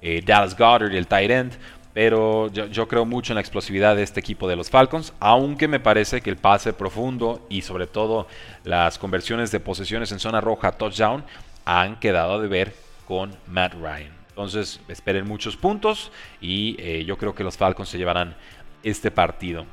eh, 0.00 0.22
Dallas 0.24 0.56
Goddard 0.56 0.94
el 0.94 1.06
tight 1.06 1.30
end. 1.30 1.52
Pero 1.98 2.46
yo, 2.52 2.86
creo 2.86 3.04
mucho 3.04 3.32
en 3.32 3.34
la 3.34 3.40
explosividad 3.40 3.96
de 3.96 4.04
este 4.04 4.20
equipo 4.20 4.48
de 4.48 4.54
los 4.54 4.70
Falcons, 4.70 5.12
aunque 5.18 5.66
me 5.66 5.80
parece 5.80 6.20
que 6.20 6.30
el 6.30 6.36
pase 6.36 6.72
profundo 6.72 7.44
y 7.48 7.62
sobre 7.62 7.88
todo 7.88 8.28
las 8.62 9.00
conversiones 9.00 9.50
de 9.50 9.58
posesiones 9.58 10.12
en 10.12 10.20
zona 10.20 10.40
roja 10.40 10.70
touchdown 10.70 11.24
han 11.64 11.98
quedado 11.98 12.40
de 12.40 12.46
ver 12.46 12.72
con 13.04 13.36
Matt 13.48 13.74
Ryan. 13.74 14.12
Entonces 14.28 14.78
esperen 14.86 15.26
muchos 15.26 15.56
puntos 15.56 16.12
y 16.40 16.76
eh, 16.78 17.04
yo 17.04 17.18
creo 17.18 17.34
que 17.34 17.42
los 17.42 17.56
Falcons 17.56 17.88
se 17.88 17.98
llevarán 17.98 18.36
este 18.84 19.10
partido. 19.10 19.66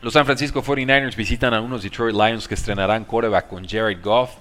Los 0.00 0.14
San 0.14 0.24
Francisco 0.24 0.62
49ers 0.62 1.16
visitan 1.16 1.52
a 1.52 1.60
unos 1.60 1.82
Detroit 1.82 2.14
Lions 2.14 2.48
que 2.48 2.54
estrenarán 2.54 3.04
coreback 3.04 3.46
con 3.46 3.68
Jared 3.68 4.00
Goff. 4.02 4.36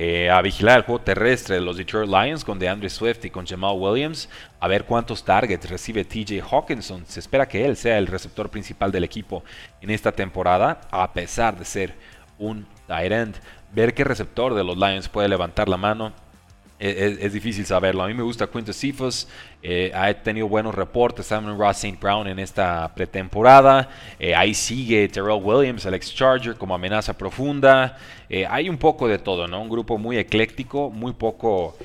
Eh, 0.00 0.30
a 0.30 0.40
vigilar 0.42 0.76
el 0.76 0.84
juego 0.84 1.00
terrestre 1.00 1.56
de 1.56 1.60
los 1.60 1.76
Detroit 1.76 2.08
Lions 2.08 2.44
con 2.44 2.56
DeAndre 2.56 2.88
Swift 2.88 3.24
y 3.24 3.30
con 3.30 3.44
Jamal 3.44 3.74
Williams, 3.76 4.28
a 4.60 4.68
ver 4.68 4.84
cuántos 4.84 5.24
targets 5.24 5.68
recibe 5.68 6.04
TJ 6.04 6.40
Hawkinson. 6.40 7.04
Se 7.04 7.18
espera 7.18 7.48
que 7.48 7.64
él 7.64 7.76
sea 7.76 7.98
el 7.98 8.06
receptor 8.06 8.48
principal 8.48 8.92
del 8.92 9.02
equipo 9.02 9.42
en 9.80 9.90
esta 9.90 10.12
temporada, 10.12 10.82
a 10.92 11.12
pesar 11.12 11.58
de 11.58 11.64
ser 11.64 11.94
un 12.38 12.64
tight 12.86 13.10
end. 13.10 13.34
Ver 13.72 13.92
qué 13.92 14.04
receptor 14.04 14.54
de 14.54 14.62
los 14.62 14.76
Lions 14.76 15.08
puede 15.08 15.26
levantar 15.26 15.68
la 15.68 15.76
mano 15.76 16.12
es, 16.78 17.32
difícil 17.32 17.66
saberlo. 17.66 18.02
A 18.02 18.06
mí 18.06 18.14
me 18.14 18.22
gusta 18.22 18.46
Quintus 18.46 18.76
Cephas, 18.76 19.28
eh, 19.62 19.90
ha 19.94 20.12
tenido 20.14 20.48
buenos 20.48 20.74
reportes, 20.74 21.26
Simon 21.26 21.58
Ross 21.58 21.78
St. 21.78 21.98
Brown 22.00 22.28
en 22.28 22.38
esta 22.38 22.94
pretemporada. 22.94 23.88
Eh, 24.18 24.34
ahí 24.34 24.54
sigue 24.54 25.08
Terrell 25.08 25.42
Williams, 25.42 25.84
el 25.86 25.94
ex-Charger, 25.94 26.54
como 26.56 26.74
amenaza 26.74 27.16
profunda. 27.16 27.98
Eh, 28.28 28.46
hay 28.48 28.68
un 28.68 28.78
poco 28.78 29.08
de 29.08 29.18
todo, 29.18 29.48
¿no? 29.48 29.60
Un 29.60 29.68
grupo 29.68 29.98
muy 29.98 30.18
ecléctico, 30.18 30.90
muy 30.90 31.12
poco 31.12 31.76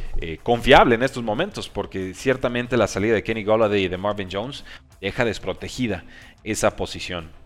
confiable 0.43 0.95
en 0.95 1.03
estos 1.03 1.23
momentos, 1.23 1.69
porque 1.69 2.13
ciertamente 2.13 2.77
la 2.77 2.87
salida 2.87 3.15
de 3.15 3.23
Kenny 3.23 3.43
Golladay 3.43 3.85
y 3.85 3.87
de 3.87 3.97
Marvin 3.97 4.29
Jones 4.31 4.63
deja 5.01 5.25
desprotegida 5.25 6.03
esa 6.43 6.75
posición. 6.75 7.42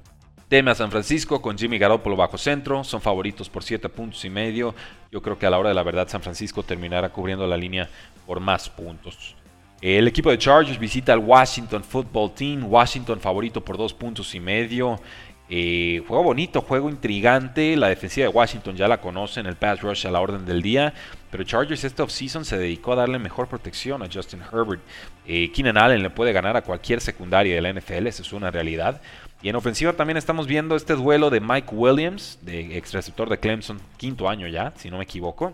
Teme 0.48 0.72
a 0.72 0.76
San 0.76 0.92
Francisco 0.92 1.42
con 1.42 1.58
Jimmy 1.58 1.78
Garoppolo 1.78 2.16
bajo 2.16 2.38
centro. 2.38 2.82
Son 2.86 3.02
favoritos 3.02 3.50
por 3.50 3.64
7 3.64 3.90
puntos 3.90 4.24
y 4.24 4.30
medio. 4.30 4.74
Yo 5.12 5.22
creo 5.22 5.38
que 5.38 5.46
a 5.46 5.50
la 5.50 5.60
hora 5.60 5.70
de 5.70 5.76
la 5.76 5.84
verdad 5.84 6.08
San 6.08 6.22
Francisco 6.22 6.64
terminará 6.64 7.10
cubriendo 7.10 7.46
la 7.46 7.58
línea 7.58 7.90
por 8.26 8.40
más 8.40 8.70
puntos. 8.70 9.36
El 9.82 10.08
equipo 10.08 10.32
de 10.32 10.38
Chargers 10.38 10.80
visita 10.80 11.12
al 11.12 11.20
Washington 11.20 11.84
Football 11.84 12.34
Team. 12.34 12.64
Washington 12.64 13.20
favorito 13.20 13.60
por 13.60 13.78
2 13.78 13.94
puntos 13.94 14.34
y 14.36 14.40
medio. 14.40 15.02
Eh, 15.50 16.02
juego 16.08 16.24
bonito, 16.24 16.62
juego 16.62 16.90
intrigante. 16.90 17.76
La 17.76 17.90
defensiva 17.90 18.28
de 18.28 18.34
Washington 18.34 18.78
ya 18.78 18.88
la 18.88 19.02
conocen, 19.02 19.48
el 19.48 19.58
pass 19.58 19.82
rush 19.82 20.08
a 20.08 20.12
la 20.12 20.22
orden 20.22 20.46
del 20.46 20.62
día. 20.62 20.94
Pero 21.30 21.44
Chargers 21.44 21.84
este 21.84 22.02
offseason 22.02 22.46
se 22.46 22.58
dedicó 22.58 22.94
a 22.94 22.96
darle 22.96 23.20
mejor 23.20 23.48
protección 23.48 24.02
a 24.02 24.08
Justin 24.12 24.42
Herbert. 24.42 24.82
Eh, 25.26 25.52
Keenan 25.52 25.78
Allen 25.78 26.04
le 26.04 26.10
puede 26.10 26.32
ganar 26.32 26.56
a 26.56 26.62
cualquier 26.62 27.02
secundaria 27.02 27.54
de 27.54 27.62
la 27.62 27.74
NFL, 27.74 28.08
eso 28.08 28.22
es 28.22 28.32
una 28.32 28.50
realidad. 28.50 29.02
Y 29.42 29.50
en 29.50 29.56
ofensiva 29.56 29.94
también 29.94 30.18
estamos 30.18 30.48
viendo 30.48 30.76
este 30.76 30.96
duelo 30.96 31.30
de 31.30 31.40
Mike 31.40 31.70
Williams, 31.72 32.40
de 32.42 32.78
ex 32.78 32.94
receptor 32.94 33.30
de 33.30 33.40
Clemson, 33.40 33.80
quinto 33.98 34.28
año 34.28 34.48
ya, 34.48 34.74
si 34.76 34.90
no 34.90 34.98
me 34.98 35.04
equivoco. 35.04 35.54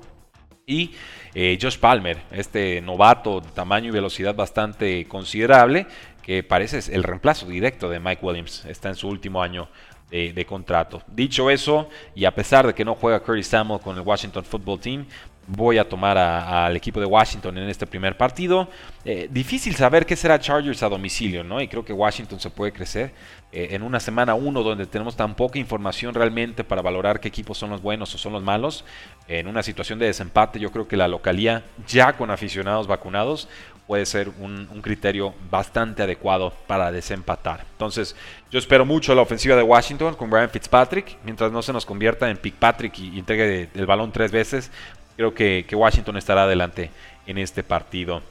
Y 0.65 0.91
eh, 1.33 1.57
Josh 1.61 1.77
Palmer, 1.77 2.21
este 2.31 2.81
novato 2.81 3.41
de 3.41 3.49
tamaño 3.49 3.89
y 3.89 3.91
velocidad 3.91 4.33
bastante 4.33 5.05
considerable, 5.07 5.87
que 6.21 6.41
parece 6.41 6.93
el 6.93 7.03
reemplazo 7.03 7.45
directo 7.45 7.89
de 7.89 7.99
Mike 7.99 8.25
Williams. 8.25 8.63
Está 8.65 8.87
en 8.87 8.95
su 8.95 9.09
último 9.09 9.43
año 9.43 9.67
de, 10.13 10.45
contrato. 10.45 11.01
Dicho 11.07 11.49
eso, 11.49 11.89
y 12.13 12.25
a 12.25 12.35
pesar 12.35 12.67
de 12.67 12.75
que 12.75 12.85
no 12.85 12.93
juega 12.93 13.19
Curtis 13.21 13.47
Samuel 13.47 13.81
con 13.81 13.97
el 13.97 14.03
Washington 14.03 14.45
Football 14.45 14.79
Team, 14.79 15.05
voy 15.47 15.77
a 15.77 15.87
tomar 15.87 16.17
al 16.17 16.75
equipo 16.75 16.99
de 16.99 17.05
Washington 17.05 17.57
en 17.57 17.69
este 17.69 17.85
primer 17.85 18.17
partido. 18.17 18.69
Eh, 19.05 19.27
difícil 19.29 19.75
saber 19.75 20.05
qué 20.05 20.15
será 20.15 20.39
Chargers 20.39 20.83
a 20.83 20.89
domicilio, 20.89 21.43
¿no? 21.43 21.61
Y 21.61 21.67
creo 21.67 21.83
que 21.83 21.93
Washington 21.93 22.39
se 22.39 22.49
puede 22.49 22.71
crecer 22.71 23.11
eh, 23.51 23.69
en 23.71 23.83
una 23.83 23.99
semana 23.99 24.33
1 24.33 24.63
donde 24.63 24.85
tenemos 24.85 25.15
tan 25.15 25.35
poca 25.35 25.59
información 25.59 26.13
realmente 26.13 26.63
para 26.63 26.81
valorar 26.81 27.19
qué 27.19 27.27
equipos 27.27 27.57
son 27.57 27.69
los 27.69 27.81
buenos 27.81 28.13
o 28.15 28.17
son 28.17 28.33
los 28.33 28.43
malos. 28.43 28.85
En 29.27 29.47
una 29.47 29.61
situación 29.63 29.99
de 29.99 30.05
desempate, 30.05 30.59
yo 30.59 30.71
creo 30.71 30.87
que 30.87 30.97
la 30.97 31.07
localía, 31.07 31.63
ya 31.87 32.13
con 32.13 32.31
aficionados 32.31 32.87
vacunados, 32.87 33.47
puede 33.87 34.05
ser 34.05 34.29
un, 34.39 34.67
criterio 34.81 35.33
bastante 35.49 36.03
adecuado 36.03 36.53
para 36.67 36.91
desempatar. 36.91 37.65
Entonces, 37.71 38.15
yo 38.49 38.59
espero 38.59 38.85
mucho 38.85 39.13
la 39.15 39.21
ofensiva 39.21 39.55
de 39.55 39.63
Washington 39.63 40.15
con 40.15 40.29
Brian 40.29 40.49
Fitzpatrick, 40.49 41.17
mientras 41.23 41.51
no 41.51 41.61
se 41.61 41.73
nos 41.73 41.85
convierta 41.85 42.29
en 42.29 42.37
Pick 42.37 42.55
Patrick 42.55 42.97
y, 42.99 43.19
entregue 43.19 43.69
el 43.73 43.85
balón 43.85 44.11
tres 44.11 44.31
veces, 44.31 44.71
creo 45.15 45.33
que, 45.33 45.65
Washington 45.73 46.17
estará 46.17 46.43
adelante 46.43 46.91
en 47.27 47.37
este 47.37 47.63
partido. 47.63 48.21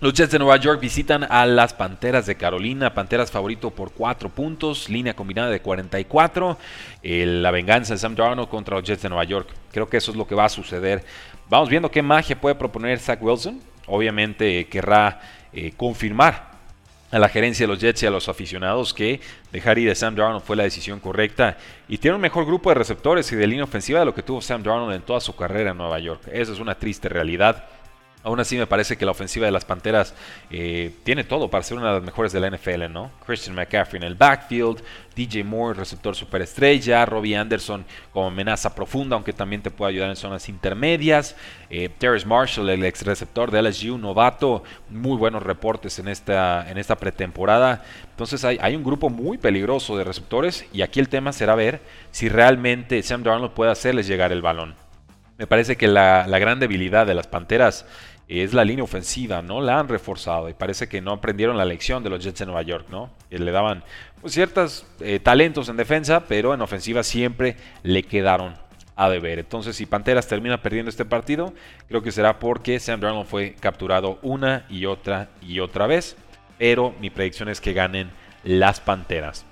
Los 0.00 0.14
Jets 0.14 0.30
de 0.30 0.38
Nueva 0.38 0.56
York 0.58 0.80
visitan 0.80 1.24
a 1.24 1.44
las 1.44 1.74
Panteras 1.74 2.26
de 2.26 2.36
Carolina. 2.36 2.94
Panteras 2.94 3.32
favorito 3.32 3.70
por 3.70 3.90
4 3.90 4.28
puntos, 4.28 4.88
línea 4.88 5.14
combinada 5.14 5.50
de 5.50 5.60
44. 5.60 6.56
la 7.02 7.50
venganza 7.50 7.94
de 7.94 7.98
Sam 7.98 8.14
Darnold 8.14 8.48
contra 8.48 8.76
los 8.76 8.84
Jets 8.84 9.02
de 9.02 9.08
Nueva 9.08 9.24
York. 9.24 9.48
Creo 9.72 9.88
que 9.88 9.96
eso 9.96 10.12
es 10.12 10.16
lo 10.16 10.26
que 10.26 10.36
va 10.36 10.44
a 10.44 10.48
suceder. 10.48 11.04
Vamos 11.48 11.68
viendo 11.68 11.90
qué 11.90 12.02
magia 12.02 12.40
puede 12.40 12.54
proponer 12.54 13.00
Zach 13.00 13.20
Wilson 13.20 13.60
obviamente 13.88 14.66
querrá 14.66 15.20
eh, 15.52 15.72
confirmar 15.76 16.47
a 17.10 17.18
la 17.18 17.28
gerencia 17.28 17.66
de 17.66 17.72
los 17.72 17.80
Jets 17.80 18.02
y 18.02 18.06
a 18.06 18.10
los 18.10 18.28
aficionados 18.28 18.92
que 18.92 19.20
dejar 19.50 19.78
ir 19.78 19.90
a 19.90 19.94
Sam 19.94 20.14
Darnold 20.14 20.44
fue 20.44 20.56
la 20.56 20.64
decisión 20.64 21.00
correcta 21.00 21.56
y 21.88 21.98
tiene 21.98 22.16
un 22.16 22.20
mejor 22.20 22.44
grupo 22.44 22.68
de 22.68 22.74
receptores 22.74 23.30
y 23.32 23.36
de 23.36 23.46
línea 23.46 23.64
ofensiva 23.64 24.00
de 24.00 24.04
lo 24.04 24.14
que 24.14 24.22
tuvo 24.22 24.40
Sam 24.40 24.62
Darnold 24.62 24.94
en 24.94 25.02
toda 25.02 25.20
su 25.20 25.34
carrera 25.34 25.70
en 25.70 25.78
Nueva 25.78 25.98
York. 25.98 26.22
Esa 26.30 26.52
es 26.52 26.60
una 26.60 26.74
triste 26.74 27.08
realidad. 27.08 27.64
Aún 28.28 28.40
así 28.40 28.58
me 28.58 28.66
parece 28.66 28.98
que 28.98 29.06
la 29.06 29.12
ofensiva 29.12 29.46
de 29.46 29.52
las 29.52 29.64
Panteras 29.64 30.12
eh, 30.50 30.92
tiene 31.02 31.24
todo 31.24 31.48
para 31.48 31.64
ser 31.64 31.78
una 31.78 31.86
de 31.88 31.94
las 31.94 32.02
mejores 32.02 32.30
de 32.30 32.40
la 32.40 32.50
NFL, 32.50 32.92
¿no? 32.92 33.10
Christian 33.24 33.56
McCaffrey 33.56 34.02
en 34.02 34.06
el 34.06 34.16
backfield, 34.16 34.82
DJ 35.16 35.44
Moore, 35.44 35.78
receptor 35.78 36.14
superestrella, 36.14 37.06
Robbie 37.06 37.38
Anderson 37.38 37.86
como 38.12 38.26
amenaza 38.26 38.74
profunda, 38.74 39.16
aunque 39.16 39.32
también 39.32 39.62
te 39.62 39.70
puede 39.70 39.92
ayudar 39.92 40.10
en 40.10 40.16
zonas 40.16 40.46
intermedias, 40.50 41.36
eh, 41.70 41.88
Terrence 41.88 42.26
Marshall, 42.26 42.68
el 42.68 42.84
ex 42.84 43.00
receptor 43.00 43.50
de 43.50 43.62
LSU, 43.62 43.96
novato, 43.96 44.62
muy 44.90 45.16
buenos 45.16 45.42
reportes 45.42 45.98
en 45.98 46.08
esta, 46.08 46.70
en 46.70 46.76
esta 46.76 46.96
pretemporada. 46.96 47.82
Entonces 48.10 48.44
hay, 48.44 48.58
hay 48.60 48.76
un 48.76 48.84
grupo 48.84 49.08
muy 49.08 49.38
peligroso 49.38 49.96
de 49.96 50.04
receptores 50.04 50.66
y 50.70 50.82
aquí 50.82 51.00
el 51.00 51.08
tema 51.08 51.32
será 51.32 51.54
ver 51.54 51.80
si 52.10 52.28
realmente 52.28 53.02
Sam 53.02 53.22
Darnold 53.22 53.54
puede 53.54 53.70
hacerles 53.70 54.06
llegar 54.06 54.32
el 54.32 54.42
balón. 54.42 54.74
Me 55.38 55.46
parece 55.46 55.76
que 55.76 55.86
la, 55.86 56.26
gran 56.40 56.58
debilidad 56.58 57.06
de 57.06 57.14
las 57.14 57.28
Panteras 57.28 57.86
es 58.28 58.52
la 58.52 58.64
línea 58.64 58.84
ofensiva, 58.84 59.40
¿no? 59.40 59.60
La 59.60 59.78
han 59.78 59.88
reforzado 59.88 60.48
y 60.48 60.54
parece 60.54 60.86
que 60.86 61.00
no 61.00 61.12
aprendieron 61.12 61.56
la 61.56 61.64
lección 61.64 62.04
de 62.04 62.10
los 62.10 62.22
Jets 62.22 62.40
de 62.40 62.46
Nueva 62.46 62.62
York, 62.62 62.86
¿no? 62.90 63.10
Que 63.30 63.38
le 63.38 63.50
daban 63.50 63.82
pues, 64.20 64.34
ciertos 64.34 64.86
eh, 65.00 65.18
talentos 65.18 65.68
en 65.70 65.76
defensa, 65.76 66.24
pero 66.26 66.52
en 66.52 66.60
ofensiva 66.60 67.02
siempre 67.02 67.56
le 67.82 68.02
quedaron 68.02 68.54
a 68.96 69.08
deber. 69.08 69.38
Entonces, 69.38 69.76
si 69.76 69.86
Panteras 69.86 70.26
termina 70.26 70.60
perdiendo 70.60 70.90
este 70.90 71.04
partido, 71.04 71.54
creo 71.86 72.02
que 72.02 72.12
será 72.12 72.38
porque 72.38 72.78
Sam 72.80 73.00
Darnold 73.00 73.28
fue 73.28 73.54
capturado 73.58 74.18
una 74.22 74.66
y 74.68 74.86
otra 74.86 75.30
y 75.40 75.60
otra 75.60 75.86
vez. 75.86 76.16
Pero 76.58 76.94
mi 77.00 77.08
predicción 77.08 77.48
es 77.48 77.60
que 77.60 77.72
ganen 77.72 78.10
las 78.42 78.80
Panteras. 78.80 79.46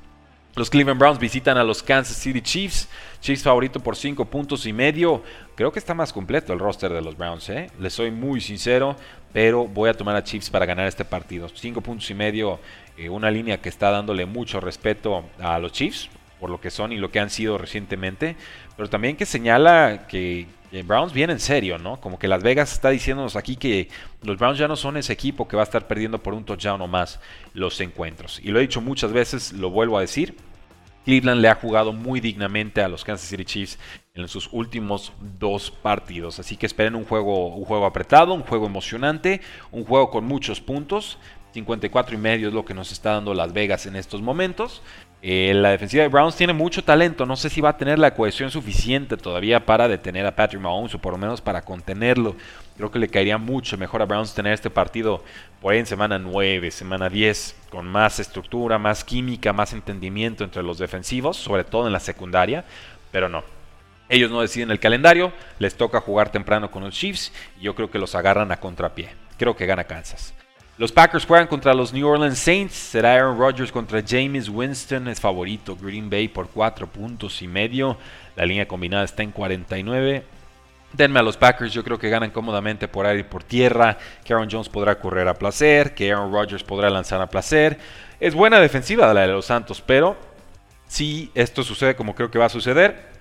Los 0.57 0.71
Cleveland 0.71 0.99
Browns 0.99 1.19
visitan 1.19 1.59
a 1.59 1.65
los 1.65 1.83
Kansas 1.83 2.17
City 2.17 2.41
Chiefs. 2.41 2.89
Chiefs 3.21 3.43
favorito 3.43 3.79
por 3.79 3.95
5 3.95 4.25
puntos 4.25 4.65
y 4.65 4.73
medio. 4.73 5.23
Creo 5.55 5.71
que 5.71 5.79
está 5.79 5.93
más 5.93 6.15
completo 6.15 6.55
el 6.55 6.59
roster 6.59 6.91
de 6.95 7.03
los 7.03 7.15
Browns, 7.15 7.51
¿eh? 7.51 7.71
Les 7.79 7.93
soy 7.93 8.11
muy 8.11 8.41
sincero, 8.41 8.97
pero 9.35 9.67
voy 9.67 9.91
a 9.91 9.95
tomar 9.95 10.17
a 10.17 10.25
Chiefs 10.25 10.49
para 10.49 10.65
ganar 10.65 10.87
este 10.87 11.05
partido. 11.05 11.51
5 11.55 11.83
puntos 11.83 12.11
y 12.11 12.15
medio, 12.15 12.59
eh, 12.97 13.11
una 13.11 13.31
línea 13.31 13.61
que 13.61 13.69
está 13.69 13.91
dándole 13.91 14.25
mucho 14.25 14.59
respeto 14.59 15.27
a 15.39 15.59
los 15.59 15.73
Chiefs, 15.73 16.09
por 16.41 16.49
lo 16.49 16.61
que 16.61 16.71
son 16.71 16.93
y 16.93 16.97
lo 16.97 17.11
que 17.11 17.21
han 17.21 17.31
sido 17.31 17.59
recientemente, 17.59 18.37
pero 18.77 18.89
también 18.89 19.17
que 19.17 19.27
señala 19.27 20.07
que, 20.07 20.47
Browns 20.85 21.15
viene 21.15 21.33
en 21.33 21.41
serio, 21.41 21.79
¿no? 21.79 21.99
Como 22.01 22.19
que 22.19 22.29
Las 22.29 22.43
Vegas 22.43 22.71
está 22.73 22.91
diciéndonos 22.91 23.35
aquí 23.35 23.57
que 23.57 23.89
los 24.23 24.37
Browns 24.37 24.59
ya 24.59 24.69
no 24.69 24.77
son 24.77 24.99
ese 24.99 25.11
equipo 25.11 25.49
que 25.49 25.57
va 25.57 25.63
a 25.63 25.65
estar 25.65 25.87
perdiendo 25.87 26.23
por 26.23 26.35
un 26.35 26.45
touchdown 26.45 26.83
o 26.83 26.87
más 26.87 27.19
los 27.55 27.81
encuentros. 27.81 28.41
Y 28.43 28.49
lo 28.49 28.59
he 28.59 28.63
dicho 28.63 28.83
muchas 28.83 29.11
veces, 29.11 29.55
lo 29.55 29.71
vuelvo 29.71 29.97
a 29.97 30.03
decir, 30.03 30.37
Cleveland 31.07 31.41
le 31.41 31.49
ha 31.49 31.55
jugado 31.55 31.93
muy 31.93 32.19
dignamente 32.19 32.83
a 32.83 32.89
los 32.89 33.05
Kansas 33.05 33.29
City 33.29 33.45
Chiefs 33.45 33.79
en 34.15 34.27
sus 34.27 34.49
últimos 34.51 35.13
dos 35.39 35.71
partidos. 35.71 36.41
Así 36.41 36.57
que 36.57 36.67
esperen 36.67 36.97
un 36.97 37.05
juego, 37.05 37.55
un 37.55 37.65
juego 37.65 37.87
apretado, 37.87 38.35
un 38.35 38.43
juego 38.43 38.67
emocionante, 38.67 39.41
un 39.71 39.85
juego 39.85 40.11
con 40.11 40.25
muchos 40.25 40.61
puntos. 40.61 41.19
54 41.53 42.17
y 42.17 42.19
medio 42.19 42.49
es 42.49 42.55
lo 42.55 42.65
que 42.65 42.75
nos 42.75 42.91
está 42.91 43.13
dando 43.13 43.35
Las 43.35 43.53
Vegas 43.53 43.87
en 43.87 43.95
estos 43.95 44.21
momentos. 44.21 44.83
Eh, 45.29 45.53
la 45.55 45.71
defensiva 45.71 46.05
de 46.05 46.09
Browns 46.09 46.37
tiene 46.37 46.53
mucho 46.53 46.85
talento. 46.85 47.27
No 47.27 47.35
sé 47.35 47.51
si 47.51 47.61
va 47.61 47.71
a 47.71 47.77
tener 47.77 47.99
la 47.99 48.15
cohesión 48.15 48.49
suficiente 48.49 49.17
todavía 49.17 49.67
para 49.67 49.89
detener 49.89 50.25
a 50.25 50.37
Patrick 50.37 50.63
Mahomes 50.63 50.95
o 50.95 51.01
por 51.01 51.15
lo 51.15 51.19
menos 51.19 51.41
para 51.41 51.63
contenerlo. 51.63 52.37
Creo 52.77 52.93
que 52.93 53.01
le 53.01 53.09
caería 53.09 53.37
mucho 53.37 53.77
mejor 53.77 54.03
a 54.03 54.05
Browns 54.05 54.37
tener 54.37 54.53
este 54.53 54.71
partido 54.71 55.25
por 55.61 55.73
ahí 55.73 55.81
en 55.81 55.87
semana 55.87 56.21
9, 56.21 56.71
semana 56.71 57.09
10, 57.09 57.57
con 57.71 57.89
más 57.89 58.21
estructura, 58.21 58.79
más 58.79 59.03
química, 59.03 59.53
más 59.53 59.73
entendimiento 59.73 60.45
entre 60.45 60.63
los 60.63 60.79
defensivos, 60.79 61.37
sobre 61.37 61.65
todo 61.65 61.89
en 61.89 61.93
la 61.93 61.99
secundaria, 61.99 62.65
pero 63.11 63.29
no. 63.29 63.43
Ellos 64.09 64.31
no 64.31 64.43
deciden 64.43 64.71
el 64.71 64.79
calendario, 64.79 65.33
les 65.59 65.77
toca 65.77 66.01
jugar 66.01 66.31
temprano 66.31 66.71
con 66.71 66.85
los 66.85 66.95
Chiefs 66.95 67.33
y 67.59 67.65
yo 67.65 67.75
creo 67.75 67.91
que 67.91 67.99
los 67.99 68.15
agarran 68.15 68.53
a 68.53 68.61
contrapié. 68.61 69.09
Creo 69.39 69.57
que 69.57 69.67
gana 69.67 69.83
Kansas. 69.83 70.36
Los 70.79 70.93
Packers 70.93 71.25
juegan 71.25 71.47
contra 71.47 71.73
los 71.73 71.95
New 71.95 72.07
Orleans 72.07 72.39
Saints. 72.39 72.75
Será 72.75 73.15
Aaron 73.15 73.39
Rodgers 73.39 73.73
contra 73.73 74.03
James 74.07 74.51
Winston. 74.51 75.09
Es 75.09 75.19
favorito 75.19 75.75
Green 75.75 76.11
Bay 76.11 76.29
por 76.29 76.51
4 76.51 76.87
puntos 76.87 77.41
y 77.41 77.49
medio. 77.49 77.97
La 78.37 78.45
línea 78.45 78.69
combinada 78.69 79.05
está 79.05 79.23
en 79.23 79.33
49. 79.33 80.23
Denme 80.93 81.19
a 81.19 81.23
los 81.23 81.39
Packers, 81.39 81.73
yo 81.73 81.83
creo 81.83 81.99
que 81.99 82.11
ganan 82.11 82.31
cómodamente 82.31 82.89
por 82.89 83.07
aire 83.07 83.21
y 83.21 83.25
por 83.25 83.43
tierra, 83.43 83.97
que 84.23 84.35
Aaron 84.35 84.49
Jones 84.51 84.69
podrá 84.69 84.99
correr 84.99 85.27
a 85.29 85.35
placer, 85.35 85.95
que 85.95 86.13
Aaron 86.13 86.31
Rodgers 86.33 86.63
podrá 86.63 86.91
lanzar 86.91 87.21
a 87.23 87.27
placer. 87.27 87.79
Es 88.21 88.35
buena 88.35 88.61
defensiva 88.61 89.13
la 89.13 89.23
de 89.23 89.29
los 89.29 89.47
Santos, 89.47 89.83
pero 89.85 90.17
si 90.87 91.31
esto 91.35 91.63
sucede 91.63 91.97
como 91.97 92.15
creo 92.15 92.31
que 92.31 92.39
va 92.39 92.47
a 92.47 92.51
suceder, 92.51 93.16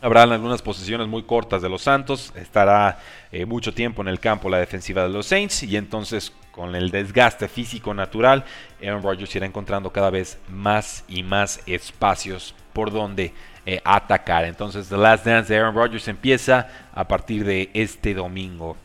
habrá 0.00 0.22
algunas 0.22 0.62
posiciones 0.62 1.06
muy 1.08 1.22
cortas 1.22 1.62
de 1.62 1.68
los 1.68 1.82
Santos, 1.82 2.32
estará 2.36 2.98
eh, 3.32 3.44
mucho 3.46 3.74
tiempo 3.74 4.02
en 4.02 4.08
el 4.08 4.20
campo 4.20 4.48
la 4.48 4.58
defensiva 4.58 5.02
de 5.02 5.10
los 5.10 5.26
Saints 5.26 5.62
y 5.62 5.76
entonces 5.76 6.32
con 6.52 6.74
el 6.74 6.90
desgaste 6.90 7.48
físico 7.48 7.94
natural, 7.94 8.44
Aaron 8.82 9.02
Rodgers 9.02 9.34
irá 9.36 9.46
encontrando 9.46 9.90
cada 9.90 10.10
vez 10.10 10.38
más 10.48 11.04
y 11.08 11.22
más 11.22 11.60
espacios 11.66 12.54
por 12.72 12.90
donde 12.90 13.32
eh, 13.66 13.80
atacar. 13.84 14.44
Entonces, 14.44 14.88
The 14.88 14.96
Last 14.96 15.24
Dance 15.24 15.52
de 15.52 15.58
Aaron 15.58 15.74
Rodgers 15.74 16.08
empieza 16.08 16.68
a 16.92 17.06
partir 17.06 17.44
de 17.44 17.70
este 17.74 18.14
domingo. 18.14 18.76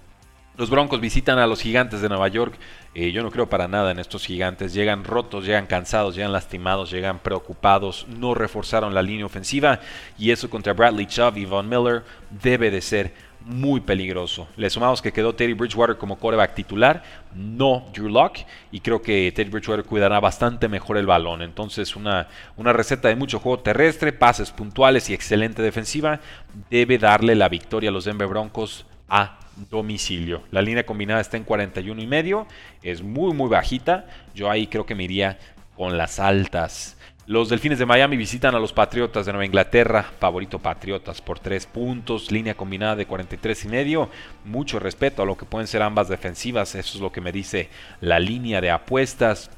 Los 0.57 0.69
Broncos 0.69 1.01
visitan 1.01 1.37
a 1.37 1.47
los 1.47 1.61
gigantes 1.61 1.99
de 1.99 2.07
Nueva 2.07 2.29
York. 2.29 2.57
Eh, 2.93 3.11
yo 3.11 3.23
no 3.23 3.29
creo 3.29 3.49
para 3.49 3.67
nada 3.67 3.91
en 3.91 3.99
estos 3.99 4.25
gigantes. 4.25 4.73
Llegan 4.73 5.03
rotos, 5.03 5.45
llegan 5.45 5.67
cansados, 5.67 6.15
llegan 6.15 6.31
lastimados, 6.31 6.91
llegan 6.91 7.19
preocupados. 7.19 8.07
No 8.07 8.33
reforzaron 8.33 8.93
la 8.93 9.01
línea 9.01 9.25
ofensiva. 9.25 9.81
Y 10.17 10.31
eso 10.31 10.49
contra 10.49 10.71
Bradley 10.71 11.07
Chubb 11.07 11.35
y 11.35 11.43
Von 11.45 11.67
Miller 11.67 12.03
debe 12.29 12.71
de 12.71 12.79
ser 12.79 13.13
muy 13.41 13.81
peligroso. 13.81 14.47
Le 14.55 14.69
sumamos 14.69 15.01
que 15.01 15.11
quedó 15.11 15.35
Teddy 15.35 15.53
Bridgewater 15.53 15.97
como 15.97 16.17
coreback 16.17 16.55
titular, 16.55 17.03
no 17.35 17.85
Drew 17.93 18.09
Locke, 18.09 18.45
y 18.71 18.79
creo 18.79 19.01
que 19.01 19.31
Teddy 19.35 19.49
Bridgewater 19.49 19.85
cuidará 19.85 20.19
bastante 20.19 20.67
mejor 20.67 20.97
el 20.97 21.05
balón. 21.05 21.41
Entonces, 21.41 21.97
una, 21.97 22.27
una 22.55 22.73
receta 22.73 23.09
de 23.09 23.15
mucho 23.15 23.39
juego 23.39 23.59
terrestre, 23.59 24.13
pases 24.13 24.51
puntuales 24.51 25.09
y 25.09 25.13
excelente 25.13 25.61
defensiva 25.61 26.21
debe 26.69 26.97
darle 26.97 27.35
la 27.35 27.49
victoria 27.49 27.89
a 27.89 27.93
los 27.93 28.05
Denver 28.05 28.27
Broncos 28.27 28.85
a 29.09 29.37
domicilio. 29.69 30.43
La 30.51 30.61
línea 30.61 30.85
combinada 30.85 31.21
está 31.21 31.37
en 31.37 31.43
41 31.43 32.01
y 32.01 32.07
medio, 32.07 32.47
es 32.83 33.01
muy 33.01 33.33
muy 33.33 33.49
bajita. 33.49 34.05
Yo 34.33 34.49
ahí 34.49 34.67
creo 34.67 34.85
que 34.85 34.95
me 34.95 35.03
iría 35.03 35.37
con 35.75 35.97
las 35.97 36.19
altas. 36.19 36.97
Los 37.27 37.49
Delfines 37.49 37.79
de 37.79 37.87
Miami 37.87 38.17
visitan 38.17 38.53
a 38.53 38.59
los 38.59 38.71
Patriotas 38.71 39.25
de 39.25 39.31
Nueva 39.31 39.47
Inglaterra, 39.47 40.05
favorito 40.19 40.59
Patriotas 40.59 41.21
por 41.21 41.39
3 41.39 41.65
puntos, 41.65 42.31
línea 42.31 42.53
combinada 42.53 42.95
de 42.95 43.07
43 43.07 43.65
y 43.65 43.67
medio. 43.67 44.09
Mucho 44.43 44.77
respeto 44.77 45.23
a 45.23 45.25
lo 45.25 45.35
que 45.35 45.45
pueden 45.45 45.65
ser 45.65 45.81
ambas 45.81 46.07
defensivas, 46.07 46.75
eso 46.75 46.97
es 46.97 47.01
lo 47.01 47.11
que 47.11 47.21
me 47.21 47.31
dice 47.31 47.69
la 47.99 48.19
línea 48.19 48.61
de 48.61 48.69
apuestas. 48.69 49.49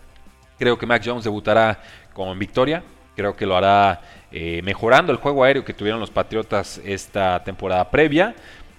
Creo 0.57 0.77
que 0.77 0.85
Mac 0.85 1.03
Jones 1.03 1.25
debutará 1.25 1.81
con 2.13 2.39
victoria, 2.39 2.83
creo 3.17 3.35
que 3.35 3.45
lo 3.45 3.57
hará 3.57 4.01
eh, 4.31 4.61
mejorando 4.63 5.11
el 5.11 5.17
juego 5.17 5.43
aéreo 5.43 5.65
que 5.65 5.73
tuvieron 5.73 5.99
los 5.99 6.09
Patriotas 6.09 6.79
esta 6.85 7.43
temporada 7.43 7.91
previa. 7.91 8.33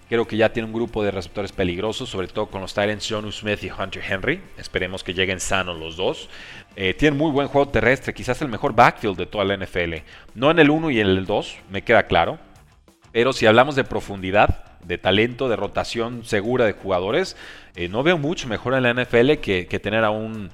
Creo 0.09 0.27
que 0.27 0.39
ya 0.39 0.53
tiene 0.53 0.67
un 0.67 0.73
grupo 0.73 1.05
de 1.05 1.11
receptores 1.11 1.53
peligrosos, 1.53 2.09
sobre 2.09 2.29
todo 2.29 2.47
con 2.47 2.63
los 2.63 2.73
Titans 2.73 3.07
John 3.09 3.31
Smith 3.31 3.63
y 3.63 3.71
Hunter 3.71 4.03
Henry. 4.09 4.41
Esperemos 4.57 5.05
que 5.05 5.13
lleguen 5.13 5.39
sanos 5.39 5.79
los 5.79 5.97
dos. 5.97 6.31
Eh, 6.77 6.95
tiene 6.95 7.17
muy 7.17 7.31
buen 7.31 7.49
juego 7.49 7.69
terrestre, 7.69 8.15
quizás 8.15 8.41
el 8.41 8.49
mejor 8.49 8.75
backfield 8.75 9.19
de 9.19 9.27
toda 9.27 9.45
la 9.45 9.57
NFL. 9.57 9.97
No 10.35 10.51
en 10.51 10.61
el 10.61 10.71
1 10.71 10.91
y 10.93 11.01
en 11.01 11.09
el 11.09 11.27
2, 11.27 11.57
me 11.71 11.83
queda 11.83 12.05
claro. 12.05 12.39
Pero 13.13 13.35
si 13.35 13.45
hablamos 13.45 13.77
de 13.77 13.85
profundidad, 13.85 14.65
de 14.83 14.97
talento, 14.97 15.51
de 15.51 15.57
rotación 15.57 16.25
segura 16.25 16.65
de 16.65 16.73
jugadores, 16.73 17.37
eh, 17.75 17.89
no 17.89 18.03
veo 18.03 18.17
mucho 18.17 18.49
mejor 18.49 18.75
en 18.75 18.85
la 18.85 18.95
NFL 18.95 19.35
que 19.41 19.81
tener 19.83 20.05
a 20.05 20.11
un 20.11 20.51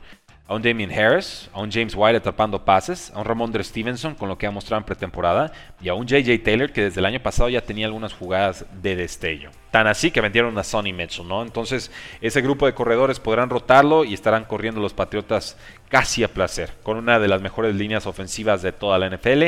a 0.46 0.54
un 0.54 0.62
Damien 0.62 0.92
Harris, 0.92 1.48
a 1.54 1.60
un 1.60 1.72
James 1.72 1.94
White 1.96 2.18
atrapando 2.18 2.64
pases, 2.64 3.10
a 3.14 3.20
un 3.20 3.24
Ramondre 3.24 3.64
Stevenson 3.64 4.14
con 4.14 4.28
lo 4.28 4.36
que 4.36 4.46
ha 4.46 4.50
mostrado 4.50 4.80
en 4.80 4.84
pretemporada 4.84 5.52
y 5.80 5.88
a 5.88 5.94
un 5.94 6.06
JJ 6.06 6.42
Taylor 6.42 6.70
que 6.70 6.82
desde 6.82 7.00
el 7.00 7.06
año 7.06 7.20
pasado 7.20 7.48
ya 7.48 7.62
tenía 7.62 7.86
algunas 7.86 8.12
jugadas 8.12 8.66
de 8.82 8.94
destello. 8.94 9.50
Tan 9.70 9.86
así 9.86 10.10
que 10.10 10.20
vendieron 10.20 10.56
a 10.58 10.64
Sonny 10.64 10.92
Mitchell, 10.92 11.26
¿no? 11.26 11.42
Entonces 11.42 11.90
ese 12.20 12.42
grupo 12.42 12.66
de 12.66 12.74
corredores 12.74 13.20
podrán 13.20 13.48
rotarlo 13.48 14.04
y 14.04 14.12
estarán 14.12 14.44
corriendo 14.44 14.82
los 14.82 14.92
Patriotas 14.92 15.56
casi 15.88 16.24
a 16.24 16.28
placer, 16.28 16.74
con 16.82 16.98
una 16.98 17.18
de 17.18 17.28
las 17.28 17.40
mejores 17.40 17.74
líneas 17.74 18.06
ofensivas 18.06 18.60
de 18.60 18.72
toda 18.72 18.98
la 18.98 19.08
NFL. 19.08 19.44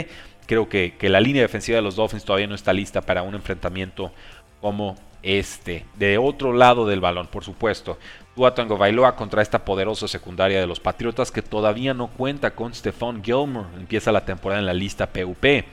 Creo 0.47 0.69
que, 0.69 0.97
que 0.97 1.11
la 1.11 1.21
línea 1.21 1.43
defensiva 1.43 1.77
de 1.77 1.83
los 1.83 1.97
Dolphins 1.97 2.25
todavía 2.25 2.47
no 2.47 2.55
está 2.55 2.73
lista 2.73 3.03
para 3.03 3.23
un 3.23 3.35
enfrentamiento 3.35 4.13
como 4.63 4.97
este. 5.23 5.85
De 5.97 6.17
otro 6.19 6.53
lado 6.53 6.87
del 6.87 7.01
balón, 7.01 7.27
por 7.27 7.45
supuesto. 7.45 7.99
Tua 8.37 8.55
Tango 8.55 8.77
Bailoa 8.77 9.17
contra 9.17 9.41
esta 9.41 9.65
poderosa 9.65 10.07
secundaria 10.07 10.61
de 10.61 10.67
los 10.67 10.79
Patriotas 10.79 11.33
que 11.33 11.41
todavía 11.41 11.95
no 11.95 12.09
cuenta 12.09 12.51
con 12.51 12.75
Stephon 12.75 13.25
Gilmore. 13.25 13.69
Empieza 13.79 14.13
la 14.13 14.27
temporada 14.27 14.61
en 14.61 14.67
la 14.67 14.75
lista 14.75 15.07
PUP. 15.07 15.65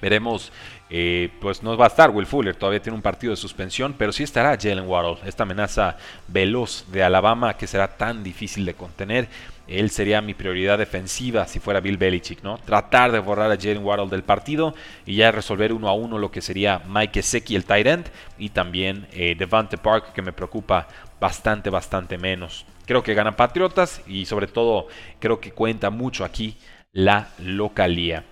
Veremos, 0.00 0.50
eh, 0.90 1.30
pues 1.40 1.62
no 1.62 1.76
va 1.76 1.84
a 1.84 1.88
estar 1.88 2.10
Will 2.10 2.26
Fuller, 2.26 2.56
todavía 2.56 2.82
tiene 2.82 2.96
un 2.96 3.02
partido 3.02 3.30
de 3.30 3.36
suspensión, 3.36 3.94
pero 3.96 4.10
sí 4.10 4.24
estará 4.24 4.58
Jalen 4.60 4.88
Waddle, 4.88 5.18
esta 5.24 5.44
amenaza 5.44 5.96
veloz 6.26 6.86
de 6.90 7.04
Alabama 7.04 7.56
que 7.56 7.68
será 7.68 7.96
tan 7.96 8.24
difícil 8.24 8.66
de 8.66 8.74
contener. 8.74 9.28
Él 9.68 9.90
sería 9.90 10.20
mi 10.20 10.34
prioridad 10.34 10.78
defensiva 10.78 11.46
si 11.46 11.60
fuera 11.60 11.80
Bill 11.80 11.96
Belichick, 11.96 12.42
¿no? 12.42 12.58
Tratar 12.58 13.12
de 13.12 13.18
borrar 13.20 13.50
a 13.50 13.56
Jalen 13.56 13.84
Waddle 13.84 14.10
del 14.10 14.22
partido 14.22 14.74
y 15.06 15.16
ya 15.16 15.30
resolver 15.30 15.72
uno 15.72 15.88
a 15.88 15.94
uno 15.94 16.18
lo 16.18 16.30
que 16.30 16.40
sería 16.40 16.82
Mike 16.86 17.22
Gesicki, 17.22 17.54
el 17.54 17.64
tight 17.64 17.86
end, 17.86 18.06
y 18.38 18.50
también 18.50 19.06
eh, 19.12 19.34
Devante 19.38 19.78
Park, 19.78 20.12
que 20.12 20.22
me 20.22 20.32
preocupa 20.32 20.88
bastante, 21.20 21.70
bastante 21.70 22.18
menos. 22.18 22.66
Creo 22.86 23.02
que 23.02 23.14
gana 23.14 23.36
Patriotas 23.36 24.02
y 24.06 24.26
sobre 24.26 24.48
todo 24.48 24.88
creo 25.20 25.40
que 25.40 25.52
cuenta 25.52 25.90
mucho 25.90 26.24
aquí 26.24 26.56
la 26.92 27.28
localía. 27.38 28.24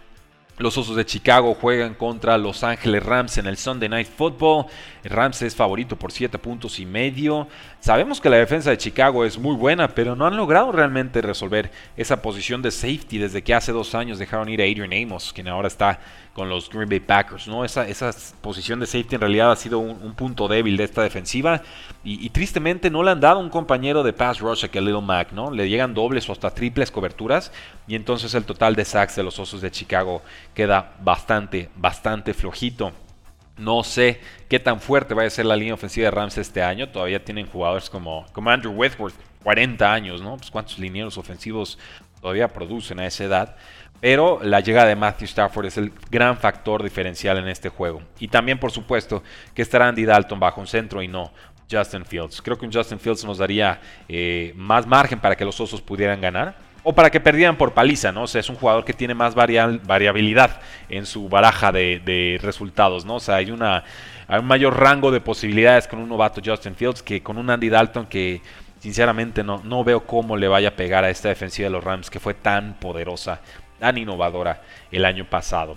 Los 0.61 0.77
Osos 0.77 0.95
de 0.95 1.07
Chicago 1.07 1.55
juegan 1.55 1.95
contra 1.95 2.37
Los 2.37 2.63
Ángeles 2.65 3.03
Rams 3.03 3.39
en 3.39 3.47
el 3.47 3.57
Sunday 3.57 3.89
Night 3.89 4.07
Football. 4.07 4.67
Rams 5.05 5.41
es 5.41 5.57
favorito 5.57 5.97
por 5.97 6.13
7 6.13 6.39
puntos 6.39 6.79
y 6.79 6.85
medio. 6.85 7.49
Sabemos 7.81 8.21
que 8.21 8.29
la 8.29 8.37
defensa 8.37 8.69
de 8.69 8.77
Chicago 8.77 9.25
es 9.25 9.39
muy 9.39 9.57
buena, 9.57 9.89
pero 9.89 10.15
no 10.15 10.27
han 10.27 10.37
logrado 10.37 10.71
realmente 10.71 11.23
resolver 11.23 11.71
esa 11.97 12.21
posición 12.21 12.61
de 12.61 12.73
safety 12.73 13.17
desde 13.17 13.41
que 13.41 13.55
hace 13.55 13.73
dos 13.73 13.95
años 13.95 14.19
dejaron 14.19 14.51
ir 14.51 14.61
a 14.61 14.65
Adrian 14.65 14.93
Amos, 14.93 15.33
quien 15.33 15.49
ahora 15.49 15.69
está 15.69 15.99
con 16.41 16.49
los 16.49 16.71
Green 16.71 16.89
Bay 16.89 17.01
Packers. 17.01 17.47
¿no? 17.49 17.67
Esa, 17.67 17.85
posición 18.41 18.81
de 18.81 18.87
safety 18.87 19.17
en 19.17 19.21
realidad 19.21 19.53
ha 19.53 19.57
sido 19.57 19.79
un, 19.79 20.15
punto 20.15 20.49
débil 20.49 20.79
de 20.79 20.85
esta 20.85 21.03
defensiva 21.03 21.61
y, 22.03 22.31
tristemente 22.31 22.89
no 22.89 23.03
le 23.03 23.11
han 23.11 23.21
dado 23.21 23.41
un 23.41 23.51
compañero 23.51 24.03
de 24.03 24.15
pass 24.15 24.41
rush 24.41 24.65
a 24.65 24.69
que 24.69 24.81
Little 24.81 25.03
Mac. 25.03 25.33
¿no? 25.33 25.51
Le 25.51 25.69
llegan 25.69 25.93
dobles 25.93 26.27
o 26.31 26.33
hasta 26.33 26.49
triples 26.49 26.91
coberturas 26.91 27.53
y 27.87 27.95
entonces 27.95 28.33
el 28.33 28.45
total 28.45 28.75
de 28.75 28.87
sacks 28.87 29.17
de 29.17 29.23
los 29.23 29.39
Osos 29.39 29.61
de 29.61 29.71
Chicago 29.71 30.23
queda 30.55 30.95
bastante, 31.03 31.69
bastante 31.77 32.33
flojito. 32.33 32.93
No 33.59 33.83
sé 33.83 34.19
qué 34.49 34.59
tan 34.59 34.81
fuerte 34.81 35.13
va 35.13 35.25
a 35.25 35.29
ser 35.29 35.45
la 35.45 35.57
línea 35.57 35.75
ofensiva 35.75 36.07
de 36.07 36.11
Rams 36.11 36.39
este 36.39 36.63
año. 36.63 36.89
Todavía 36.89 37.23
tienen 37.23 37.47
jugadores 37.49 37.91
como, 37.91 38.25
como 38.33 38.49
Andrew 38.49 38.73
Whitworth, 38.73 39.15
40 39.43 39.93
años, 39.93 40.23
¿no? 40.23 40.39
Pues 40.39 40.51
cuántos 40.51 40.79
linieros 40.79 41.19
ofensivos 41.19 41.79
todavía 42.21 42.49
producen 42.49 43.01
a 43.01 43.07
esa 43.07 43.25
edad. 43.25 43.57
Pero 44.01 44.41
la 44.43 44.61
llegada 44.61 44.89
de 44.89 44.97
Matthew 44.97 45.27
Stafford 45.27 45.67
es 45.67 45.77
el 45.77 45.93
gran 46.11 46.39
factor 46.39 46.83
diferencial 46.83 47.37
en 47.37 47.49
este 47.49 47.69
juego. 47.69 48.03
Y 48.19 48.29
también, 48.29 48.59
por 48.59 48.71
supuesto, 48.71 49.23
que 49.55 49.61
estará 49.61 49.89
Andy 49.89 50.07
Dalton 50.07 50.41
bajo 50.41 50.61
un 50.61 50.67
centro 50.67 51.03
y 51.03 51.09
no 51.09 51.33
Justin 51.71 52.05
Fields. 52.05 52.41
Creo 52.41 52.59
que 52.59 52.67
un 52.67 52.73
Justin 52.73 52.99
Fields 52.99 53.25
nos 53.25 53.39
daría 53.39 53.79
eh, 54.09 54.53
más 54.57 54.87
margen 54.87 55.21
para 55.21 55.37
que 55.37 55.45
los 55.45 55.61
Osos 55.61 55.83
pudieran 55.83 56.21
ganar 56.21 56.71
o 56.83 56.95
para 56.95 57.11
que 57.11 57.21
perdieran 57.21 57.57
por 57.57 57.73
paliza, 57.73 58.11
¿no? 58.11 58.23
O 58.23 58.27
sea, 58.27 58.41
es 58.41 58.49
un 58.49 58.57
jugador 58.57 58.85
que 58.85 58.93
tiene 58.93 59.15
más 59.15 59.35
variabilidad 59.35 60.61
en 60.89 61.05
su 61.05 61.29
baraja 61.29 61.73
de, 61.73 62.39
resultados, 62.43 63.05
¿no? 63.05 63.17
O 63.17 63.21
sea, 63.21 63.37
hay, 63.37 63.51
una, 63.51 63.85
un 64.29 64.47
mayor 64.47 64.79
rango 64.79 65.11
de 65.11 65.21
posibilidades 65.21 65.87
con 65.87 65.99
un 65.99 66.09
novato 66.09 66.41
Justin 66.43 66.75
Fields 66.75 67.03
que 67.03 67.23
con 67.23 67.37
un 67.37 67.51
Andy 67.51 67.69
Dalton 67.69 68.07
que 68.07 68.41
sinceramente 68.81 69.45
no, 69.45 69.63
no 69.63 69.85
veo 69.85 70.07
cómo 70.07 70.37
le 70.37 70.49
vaya 70.49 70.71
a 70.71 70.77
pegar 70.77 71.05
a 71.05 71.11
esta 71.11 71.29
defensiva 71.29 71.69
de 71.69 71.73
los 71.73 71.85
Rams 71.85 72.11
que 72.11 72.19
fue 72.19 72.35
tan 72.35 72.75
poderosa, 72.81 73.41
tan 73.79 73.97
innovadora 73.97 74.63
el 74.91 75.05
año 75.05 75.25
pasado. 75.31 75.77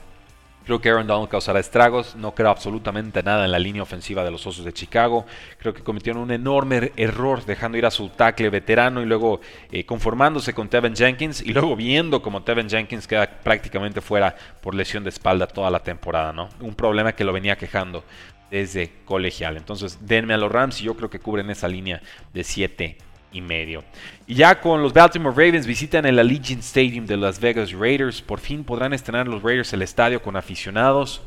Creo 0.66 0.80
que 0.80 0.90
Aaron 0.90 1.08
Donald 1.08 1.30
causará 1.30 1.60
estragos. 1.60 2.16
No 2.16 2.34
creo 2.34 2.50
absolutamente 2.50 3.22
nada 3.22 3.44
en 3.44 3.52
la 3.52 3.60
línea 3.60 3.84
ofensiva 3.84 4.24
de 4.24 4.32
los 4.32 4.48
Osos 4.48 4.64
de 4.64 4.72
Chicago. 4.72 5.26
Creo 5.58 5.74
que 5.74 5.84
cometieron 5.84 6.22
un 6.22 6.32
enorme 6.32 6.94
error 6.96 7.44
dejando 7.44 7.78
ir 7.78 7.86
a 7.86 7.92
su 7.92 8.08
tackle 8.10 8.50
veterano 8.50 9.02
y 9.02 9.06
luego 9.06 9.42
eh, 9.72 9.86
conformándose 9.86 10.54
con 10.54 10.70
Tevin 10.70 10.96
Jenkins 10.96 11.42
y 11.42 11.52
luego 11.52 11.76
viendo 11.76 12.22
como 12.22 12.44
Tevin 12.44 12.70
Jenkins 12.70 13.08
queda 13.08 13.28
prácticamente 13.28 14.00
fuera 14.00 14.36
por 14.62 14.74
lesión 14.74 15.04
de 15.04 15.10
espalda 15.10 15.48
toda 15.48 15.70
la 15.70 15.80
temporada. 15.82 16.32
¿no? 16.32 16.48
Un 16.62 16.76
problema 16.76 17.12
que 17.12 17.26
lo 17.26 17.34
venía 17.34 17.58
quejando 17.58 18.06
desde 18.54 18.92
colegial. 19.06 19.58
Entonces 19.58 19.98
denme 20.02 20.36
a 20.36 20.38
los 20.38 20.52
Rams 20.52 20.80
y 20.80 20.84
yo 20.84 20.96
creo 20.96 21.10
que 21.10 21.18
cubren 21.18 21.50
esa 21.50 21.68
línea 21.68 22.04
de 22.36 22.44
7 22.44 22.98
y 23.32 23.42
medio. 23.42 23.84
Y 24.28 24.36
ya 24.36 24.62
con 24.62 24.84
los 24.84 24.94
Baltimore 24.94 25.36
Ravens 25.36 25.66
visitan 25.66 26.06
el 26.06 26.20
Allegiant 26.20 26.62
Stadium 26.62 27.08
de 27.08 27.18
Las 27.18 27.40
Vegas 27.40 27.72
Raiders. 27.72 28.22
Por 28.22 28.40
fin 28.40 28.64
podrán 28.64 28.94
estrenar 28.94 29.28
los 29.28 29.42
Raiders 29.42 29.74
el 29.74 29.82
estadio 29.82 30.22
con 30.22 30.36
aficionados. 30.36 31.24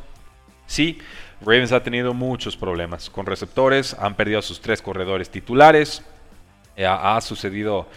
Sí, 0.67 0.99
Ravens 1.41 1.73
ha 1.73 1.83
tenido 1.83 2.15
muchos 2.15 2.57
problemas 2.57 3.11
con 3.11 3.27
receptores, 3.27 3.95
han 3.95 4.15
perdido 4.15 4.39
a 4.39 4.43
sus 4.43 4.61
tres 4.61 4.81
corredores 4.81 5.29
titulares. 5.29 6.05
Eh, 6.77 6.87
ha, 6.87 7.21
sucedido 7.23 7.89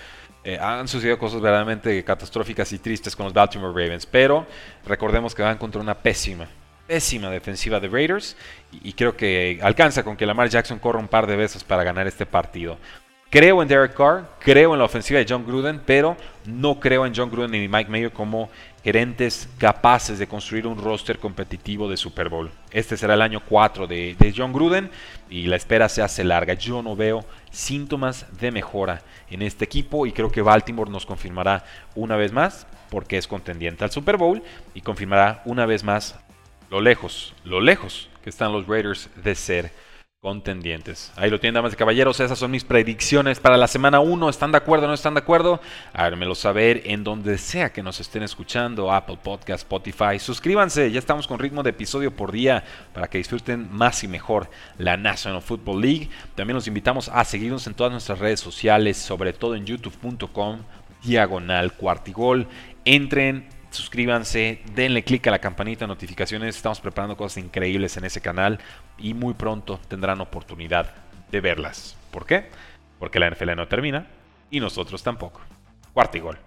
eh, 0.44 0.58
han 0.60 0.88
sucedido 0.88 1.20
cosas 1.20 1.40
verdaderamente 1.40 2.04
catastróficas 2.04 2.74
y 2.74 2.80
tristes 2.80 3.16
con 3.16 3.26
los 3.26 3.34
Baltimore 3.34 3.74
Ravens, 3.80 4.08
pero 4.08 4.48
recordemos 4.88 5.36
que 5.36 5.44
van 5.44 5.60
contra 5.60 5.82
una 5.82 5.94
pésima, 5.94 6.48
pésima 6.90 7.30
defensiva 7.30 7.80
de 7.80 7.88
Raiders 7.88 8.36
y, 8.72 8.94
creo 8.94 9.16
que 9.16 9.60
alcanza 9.62 10.02
con 10.04 10.18
que 10.18 10.26
Lamar 10.26 10.50
Jackson 10.50 10.80
corra 10.80 10.98
un 10.98 11.08
par 11.08 11.28
de 11.28 11.36
veces 11.36 11.64
para 11.64 11.84
ganar 11.84 12.08
este 12.08 12.26
partido. 12.26 12.80
Creo 13.30 13.62
en 13.62 13.68
Derek 13.68 13.94
Carr, 13.94 14.28
creo 14.40 14.74
en 14.74 14.80
la 14.80 14.86
ofensiva 14.86 15.20
de 15.20 15.26
John 15.30 15.46
Gruden, 15.46 15.84
pero 15.86 16.18
no 16.48 16.80
creo 16.80 17.06
en 17.06 17.14
John 17.16 17.30
Gruden 17.30 17.52
ni 17.52 17.68
Mike 17.68 17.92
Mayo 17.92 18.12
como 18.12 18.50
gerentes 18.84 19.48
capaces 19.60 20.18
de 20.18 20.26
construir 20.26 20.66
un 20.66 20.84
roster 20.84 21.20
competitivo 21.20 21.88
de 21.88 21.96
Super 21.96 22.28
Bowl. 22.28 22.50
Este 22.72 22.98
será 22.98 23.14
el 23.14 23.22
año 23.22 23.44
4 23.48 23.86
de, 23.86 24.16
de, 24.18 24.34
John 24.36 24.52
Gruden 24.52 24.90
y 25.30 25.44
la 25.44 25.58
espera 25.58 25.90
se 25.90 26.02
hace 26.02 26.24
larga. 26.24 26.56
Yo 26.56 26.82
no 26.82 26.96
veo 26.96 27.24
síntomas 27.52 28.26
de 28.40 28.50
mejora 28.50 29.04
en 29.30 29.44
este 29.44 29.64
equipo 29.64 30.08
y 30.08 30.12
creo 30.12 30.32
que 30.32 30.42
Baltimore 30.42 30.90
nos 30.90 31.06
confirmará 31.06 31.64
una 31.94 32.16
vez 32.16 32.32
más 32.32 32.66
porque 32.90 33.20
es 33.20 33.28
contendiente 33.28 33.84
al 33.84 33.92
Super 33.92 34.18
Bowl 34.18 34.42
y 34.74 34.82
confirmará 34.82 35.44
una 35.46 35.68
vez 35.68 35.84
más 35.84 36.16
lo 36.70 36.82
lejos, 36.82 37.34
lo 37.44 37.62
lejos 37.62 38.10
que 38.24 38.30
están 38.30 38.52
los 38.52 38.68
Raiders 38.68 39.10
de 39.24 39.36
ser 39.36 39.72
contendientes. 40.22 41.14
Ahí 41.16 41.30
lo 41.30 41.40
tienen, 41.40 41.56
damas 41.56 41.72
y 41.72 41.78
caballeros. 41.78 42.20
Esas 42.20 42.38
son 42.38 42.52
mis 42.52 42.66
predicciones 42.66 43.40
para 43.40 43.56
la 43.56 43.70
semana 43.70 44.02
1. 44.02 44.30
¿Están 44.30 44.52
de 44.52 44.58
acuerdo 44.58 44.86
o 44.86 44.88
no 44.90 44.94
están 44.94 45.14
de 45.14 45.22
acuerdo? 45.22 45.62
Háganmelo 45.94 46.36
saber 46.36 46.82
en 46.84 47.06
donde 47.06 47.38
sea 47.38 47.72
que 47.72 47.82
nos 47.82 48.02
estén 48.02 48.24
escuchando, 48.24 48.92
Apple 48.92 49.18
Podcast, 49.24 49.64
Spotify. 49.64 50.20
Suscríbanse, 50.20 50.92
ya 50.92 51.00
estamos 51.00 51.26
con 51.26 51.40
ritmo 51.40 51.64
de 51.64 51.70
episodio 51.70 52.14
por 52.14 52.34
día 52.34 52.66
para 52.94 53.08
que 53.08 53.18
disfruten 53.18 53.70
más 53.72 54.04
y 54.04 54.10
mejor 54.10 54.50
la 54.78 54.98
National 54.98 55.42
Football 55.42 55.82
League. 55.82 56.10
También 56.36 56.56
los 56.56 56.68
invitamos 56.68 57.08
a 57.08 57.24
seguirnos 57.24 57.66
en 57.68 57.74
todas 57.74 57.94
nuestras 57.94 58.20
redes 58.20 58.42
sociales, 58.42 58.98
sobre 58.98 59.32
todo 59.32 59.56
en 59.56 59.66
youtube.com, 59.66 60.64
diagonal 61.02 61.72
cuartigol. 61.72 62.46
Entren, 62.84 63.48
suscríbanse, 63.70 64.62
denle 64.74 65.04
click 65.04 65.28
a 65.28 65.32
la 65.32 65.40
campanita 65.40 65.86
de 65.86 65.90
notificaciones, 65.90 66.56
estamos 66.56 66.80
preparando 66.80 67.16
cosas 67.16 67.44
increíbles 67.44 67.98
en 67.98 68.06
ese 68.06 68.22
canal 68.22 68.60
y 68.98 69.14
muy 69.14 69.34
pronto 69.34 69.80
tendrán 69.88 70.22
oportunidad 70.22 70.94
de 71.32 71.42
verlas. 71.42 71.96
¿Por 72.12 72.26
qué? 72.26 72.50
Porque 72.98 73.20
la 73.20 73.30
NFL 73.30 73.56
no 73.56 73.68
termina 73.68 74.08
y 74.50 74.60
nosotros 74.60 75.04
tampoco. 75.04 75.42
Cuarto 75.94 76.18
y 76.18 76.22
gol. 76.22 76.40